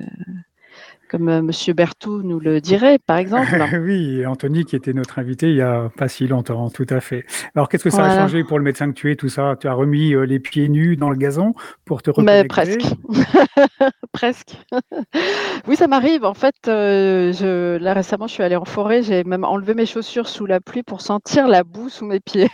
comme 1.09 1.29
euh, 1.29 1.39
M. 1.39 1.51
Berthoud 1.73 2.25
nous 2.25 2.39
le 2.39 2.61
dirait, 2.61 2.99
par 2.99 3.17
exemple. 3.17 3.47
oui, 3.81 4.25
Anthony 4.25 4.65
qui 4.65 4.75
était 4.75 4.93
notre 4.93 5.19
invité 5.19 5.49
il 5.49 5.55
y 5.55 5.61
a 5.61 5.89
pas 5.97 6.07
si 6.07 6.27
longtemps, 6.27 6.69
tout 6.69 6.85
à 6.89 6.99
fait. 7.01 7.25
Alors, 7.55 7.69
qu'est-ce 7.69 7.83
que 7.83 7.89
ça 7.89 8.05
a 8.05 8.15
changé 8.15 8.43
pour 8.43 8.57
le 8.57 8.63
médecin 8.63 8.87
que 8.89 8.95
tu 8.95 9.11
es, 9.11 9.15
tout 9.15 9.29
ça? 9.29 9.55
Tu 9.59 9.67
as 9.67 9.73
remis 9.73 10.13
euh, 10.13 10.25
les 10.25 10.39
pieds 10.39 10.69
nus 10.69 10.95
dans 10.95 11.09
le 11.09 11.17
gazon 11.17 11.53
pour 11.85 12.01
te 12.01 12.09
reconnecter? 12.09 12.43
Mais 12.43 12.47
Presque. 12.47 12.95
presque. 14.11 14.57
oui, 15.67 15.75
ça 15.75 15.87
m'arrive. 15.87 16.25
En 16.25 16.33
fait, 16.33 16.55
euh, 16.67 17.31
je, 17.33 17.77
là 17.77 17.93
récemment, 17.93 18.27
je 18.27 18.33
suis 18.33 18.43
allée 18.43 18.55
en 18.55 18.65
forêt, 18.65 19.03
j'ai 19.03 19.23
même 19.23 19.43
enlevé 19.43 19.73
mes 19.73 19.85
chaussures 19.85 20.27
sous 20.27 20.45
la 20.45 20.59
pluie 20.59 20.83
pour 20.83 21.01
sentir 21.01 21.47
la 21.47 21.63
boue 21.63 21.89
sous 21.89 22.05
mes 22.05 22.19
pieds. 22.19 22.49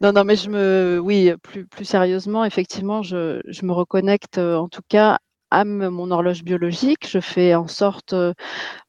Non, 0.00 0.12
non, 0.12 0.24
mais 0.24 0.34
je 0.34 0.50
me, 0.50 0.98
oui, 1.00 1.32
plus, 1.42 1.64
plus 1.64 1.84
sérieusement, 1.84 2.44
effectivement, 2.44 3.02
je, 3.02 3.40
je 3.46 3.64
me 3.64 3.72
reconnecte 3.72 4.38
en 4.38 4.68
tout 4.68 4.82
cas 4.88 5.18
à 5.52 5.64
mon 5.64 6.10
horloge 6.10 6.42
biologique. 6.44 7.06
Je 7.08 7.20
fais 7.20 7.54
en 7.54 7.68
sorte, 7.68 8.14
euh, 8.14 8.32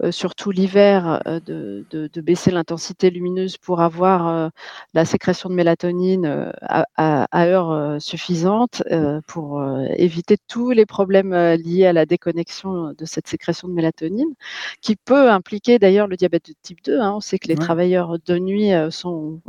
euh, 0.02 0.12
surtout 0.12 0.50
l'hiver, 0.52 1.22
euh, 1.28 1.40
de, 1.42 1.86
de, 1.92 2.22
baisser 2.22 2.52
l'intensité 2.52 3.10
lumineuse 3.10 3.58
pour 3.58 3.82
avoir 3.82 4.52
la 4.94 5.06
sécrétion 5.06 5.50
de 5.50 5.56
mélatonine 5.56 6.54
à, 6.62 6.86
à, 6.96 7.46
heure 7.48 8.02
suffisante 8.02 8.82
pour 9.28 9.62
éviter 9.98 10.38
tous 10.48 10.72
les 10.72 10.86
problèmes 10.86 11.34
liés 11.34 11.86
à 11.86 11.94
la 11.94 12.06
déconnexion 12.06 12.94
de 12.98 13.06
cette 13.06 13.28
sécrétion 13.28 13.68
de 13.68 13.74
mélatonine, 13.74 14.34
qui 14.82 14.96
peut 14.96 15.30
impliquer 15.30 15.80
d'ailleurs 15.80 16.08
le 16.08 16.16
diabète 16.16 16.48
de 16.48 16.54
type 16.62 16.82
2. 16.86 17.00
Hein. 17.02 17.14
On 17.18 17.20
sait 17.20 17.40
que 17.40 17.50
les 17.50 17.56
travailleurs 17.56 18.18
de 18.26 18.40
nuit 18.40 18.72
sont 18.90 19.42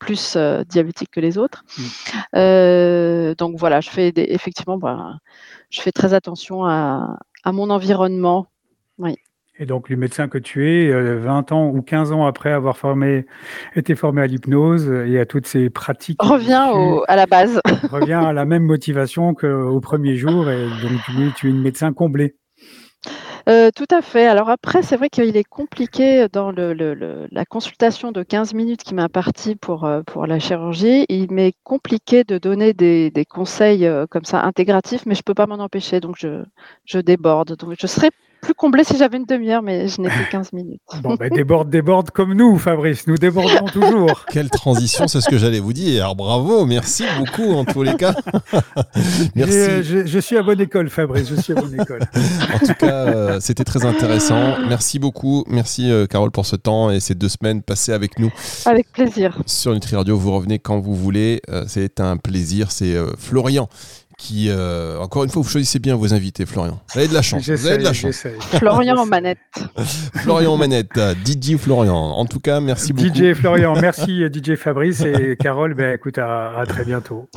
plus 0.00 0.36
diabétiques 0.68 1.12
que 1.12 1.20
les 1.20 1.38
autres. 1.38 1.64
Mmh. 1.78 3.34
donc 3.34 3.56
voilà, 3.56 3.80
je 3.80 3.90
fais 3.90 4.12
effectivement, 4.16 4.78
bah, 4.78 5.20
je 5.70 5.80
fais 5.80 5.92
très 5.92 6.14
attention 6.14 6.64
à, 6.64 7.18
mon 7.46 7.70
environnement. 7.70 8.48
Oui. 8.98 9.16
Et 9.58 9.66
donc, 9.66 9.90
le 9.90 9.96
médecin 9.96 10.28
que 10.28 10.38
tu 10.38 10.70
es, 10.70 10.90
20 10.90 11.52
euh, 11.52 11.54
ans 11.54 11.68
ou 11.68 11.82
15 11.82 12.12
ans 12.12 12.24
après 12.24 12.50
avoir 12.50 12.78
formé, 12.78 13.26
été 13.76 13.94
formé 13.94 14.22
à 14.22 14.26
l'hypnose 14.26 14.90
et 15.06 15.20
à 15.20 15.26
toutes 15.26 15.46
ces 15.46 15.68
pratiques. 15.68 16.20
Revient 16.22 16.66
à 17.06 17.16
la 17.16 17.26
base. 17.26 17.60
revient 17.90 18.14
à 18.14 18.32
la 18.32 18.46
même 18.46 18.62
motivation 18.62 19.34
qu'au 19.34 19.80
premier 19.80 20.16
jour. 20.16 20.48
Et 20.50 20.64
donc, 20.64 20.92
tu 21.04 21.12
es, 21.12 21.30
tu 21.36 21.46
es 21.48 21.50
une 21.50 21.60
médecin 21.60 21.92
comblée. 21.92 22.36
Euh, 23.48 23.70
tout 23.74 23.86
à 23.90 24.02
fait. 24.02 24.26
Alors 24.26 24.50
après, 24.50 24.82
c'est 24.82 24.96
vrai 24.96 25.08
qu'il 25.08 25.36
est 25.36 25.44
compliqué 25.44 26.26
dans 26.32 26.50
le, 26.50 27.26
la 27.30 27.44
consultation 27.44 28.12
de 28.12 28.22
15 28.22 28.54
minutes 28.54 28.82
qui 28.82 28.94
m'a 28.94 29.04
impartie 29.04 29.56
pour, 29.56 29.84
euh, 29.84 30.02
pour 30.02 30.26
la 30.26 30.38
chirurgie. 30.38 31.06
Il 31.08 31.32
m'est 31.32 31.54
compliqué 31.64 32.24
de 32.24 32.38
donner 32.38 32.74
des, 32.74 33.10
des 33.10 33.24
conseils 33.24 33.86
euh, 33.86 34.06
comme 34.06 34.24
ça 34.24 34.42
intégratifs, 34.44 35.06
mais 35.06 35.14
je 35.14 35.20
ne 35.20 35.24
peux 35.24 35.34
pas 35.34 35.46
m'en 35.46 35.56
empêcher, 35.62 36.00
donc 36.00 36.16
je, 36.18 36.44
je 36.84 36.98
déborde. 36.98 37.56
Donc 37.56 37.74
je 37.78 37.86
serai 37.86 38.10
plus 38.40 38.54
comblé 38.54 38.84
si 38.84 38.96
j'avais 38.96 39.18
une 39.18 39.24
demi-heure, 39.24 39.62
mais 39.62 39.88
je 39.88 40.00
n'ai 40.00 40.08
que 40.08 40.30
15 40.30 40.52
minutes. 40.52 40.80
Bon, 41.02 41.14
ben, 41.14 41.30
déborde, 41.30 41.70
déborde 41.70 42.10
comme 42.10 42.34
nous, 42.34 42.58
Fabrice. 42.58 43.06
Nous 43.06 43.16
débordons 43.16 43.66
toujours. 43.72 44.24
Quelle 44.30 44.50
transition, 44.50 45.08
c'est 45.08 45.20
ce 45.20 45.28
que 45.28 45.38
j'allais 45.38 45.60
vous 45.60 45.72
dire. 45.72 46.04
Alors, 46.04 46.16
bravo, 46.16 46.66
merci 46.66 47.04
beaucoup 47.18 47.52
en 47.52 47.64
tous 47.64 47.82
les 47.82 47.94
cas. 47.96 48.14
merci. 49.34 49.56
Euh, 49.56 50.06
je, 50.06 50.18
suis 50.18 50.36
à 50.36 50.42
bonne 50.42 50.60
école, 50.60 50.88
Fabrice. 50.88 51.28
Je 51.28 51.40
suis 51.40 51.52
à 51.52 51.60
bonne 51.60 51.80
école. 51.80 52.02
en 52.02 52.66
tout 52.66 52.74
cas, 52.74 53.06
euh, 53.06 53.40
c'était 53.40 53.64
très 53.64 53.84
intéressant. 53.84 54.58
Merci 54.68 54.98
beaucoup. 54.98 55.44
Merci, 55.48 55.90
euh, 55.90 56.06
Carole, 56.06 56.30
pour 56.30 56.46
ce 56.46 56.56
temps 56.56 56.90
et 56.90 57.00
ces 57.00 57.14
deux 57.14 57.28
semaines 57.28 57.62
passées 57.62 57.92
avec 57.92 58.18
nous. 58.18 58.32
Avec 58.66 58.90
plaisir. 58.92 59.40
Sur 59.46 59.72
Nutri 59.74 59.96
Radio, 59.96 60.16
vous 60.16 60.32
revenez 60.32 60.58
quand 60.58 60.80
vous 60.80 60.94
voulez. 60.94 61.40
c'est 61.66 62.00
un 62.00 62.16
plaisir. 62.16 62.70
C'est 62.72 62.96
Florian 63.18 63.68
qui, 64.20 64.48
euh, 64.50 64.98
encore 64.98 65.24
une 65.24 65.30
fois, 65.30 65.40
vous 65.40 65.48
choisissez 65.48 65.78
bien 65.78 65.96
vos 65.96 66.12
invités, 66.12 66.44
Florian. 66.44 66.78
Vous 66.92 66.98
avez 66.98 67.08
de 67.08 67.14
la 67.14 67.22
chance. 67.22 67.48
Vous 67.48 67.66
avez 67.66 67.78
de 67.78 67.84
la 67.84 67.94
chance. 67.94 68.26
Florian 68.58 68.96
en 68.96 69.06
manette. 69.06 69.38
Florian 70.16 70.52
en 70.52 70.56
manette. 70.58 70.90
DJ 71.24 71.56
Florian. 71.56 71.96
En 71.96 72.26
tout 72.26 72.38
cas, 72.38 72.60
merci 72.60 72.92
beaucoup. 72.92 73.08
DJ 73.08 73.32
Florian, 73.32 73.74
merci 73.80 74.22
DJ 74.32 74.56
Fabrice 74.56 75.00
et 75.00 75.36
Carole. 75.40 75.72
Ben, 75.72 75.94
écoute, 75.94 76.18
à, 76.18 76.58
à 76.58 76.66
très 76.66 76.84
bientôt. 76.84 77.30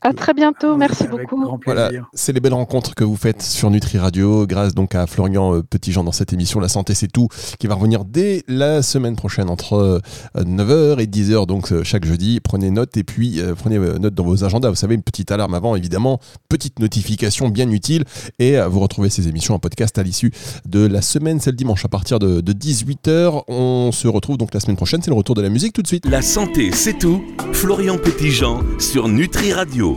À 0.00 0.12
très 0.12 0.32
bientôt, 0.32 0.76
merci 0.76 1.04
Avec 1.04 1.28
beaucoup. 1.28 1.44
grand 1.44 1.58
Voilà, 1.64 1.90
c'est 2.14 2.32
les 2.32 2.40
belles 2.40 2.54
rencontres 2.54 2.94
que 2.94 3.02
vous 3.02 3.16
faites 3.16 3.42
sur 3.42 3.68
Nutri 3.70 3.98
Radio, 3.98 4.46
grâce 4.46 4.74
donc 4.74 4.94
à 4.94 5.06
Florian 5.06 5.56
euh, 5.56 5.62
Petitjean 5.62 6.04
dans 6.04 6.12
cette 6.12 6.32
émission 6.32 6.60
La 6.60 6.68
santé 6.68 6.94
c'est 6.94 7.08
tout, 7.08 7.28
qui 7.58 7.66
va 7.66 7.74
revenir 7.74 8.04
dès 8.04 8.44
la 8.46 8.82
semaine 8.82 9.16
prochaine 9.16 9.50
entre 9.50 9.74
euh, 9.74 10.00
9h 10.36 11.00
et 11.00 11.06
10h, 11.06 11.46
donc 11.46 11.72
euh, 11.72 11.82
chaque 11.82 12.04
jeudi. 12.04 12.38
Prenez 12.40 12.70
note 12.70 12.96
et 12.96 13.04
puis 13.04 13.40
euh, 13.40 13.54
prenez 13.54 13.76
euh, 13.76 13.98
note 13.98 14.14
dans 14.14 14.24
vos 14.24 14.44
agendas. 14.44 14.70
Vous 14.70 14.76
savez, 14.76 14.94
une 14.94 15.02
petite 15.02 15.32
alarme 15.32 15.54
avant, 15.54 15.74
évidemment, 15.74 16.20
petite 16.48 16.78
notification 16.78 17.48
bien 17.48 17.68
utile. 17.70 18.04
Et 18.38 18.58
euh, 18.58 18.68
vous 18.68 18.80
retrouvez 18.80 19.10
ces 19.10 19.26
émissions 19.28 19.54
en 19.54 19.58
podcast 19.58 19.98
à 19.98 20.02
l'issue 20.02 20.32
de 20.66 20.86
la 20.86 21.02
semaine, 21.02 21.40
c'est 21.40 21.50
le 21.50 21.56
dimanche 21.56 21.84
à 21.84 21.88
partir 21.88 22.18
de, 22.18 22.40
de 22.40 22.52
18h. 22.52 23.42
On 23.48 23.90
se 23.92 24.06
retrouve 24.06 24.38
donc 24.38 24.54
la 24.54 24.60
semaine 24.60 24.76
prochaine, 24.76 25.02
c'est 25.02 25.10
le 25.10 25.16
retour 25.16 25.34
de 25.34 25.42
la 25.42 25.48
musique 25.48 25.72
tout 25.72 25.82
de 25.82 25.88
suite. 25.88 26.06
La 26.06 26.22
santé, 26.22 26.70
c'est 26.72 26.98
tout. 26.98 27.22
Florian 27.52 27.98
Petitjean 27.98 28.62
sur 28.78 29.08
Nutri 29.08 29.52
Radio. 29.52 29.86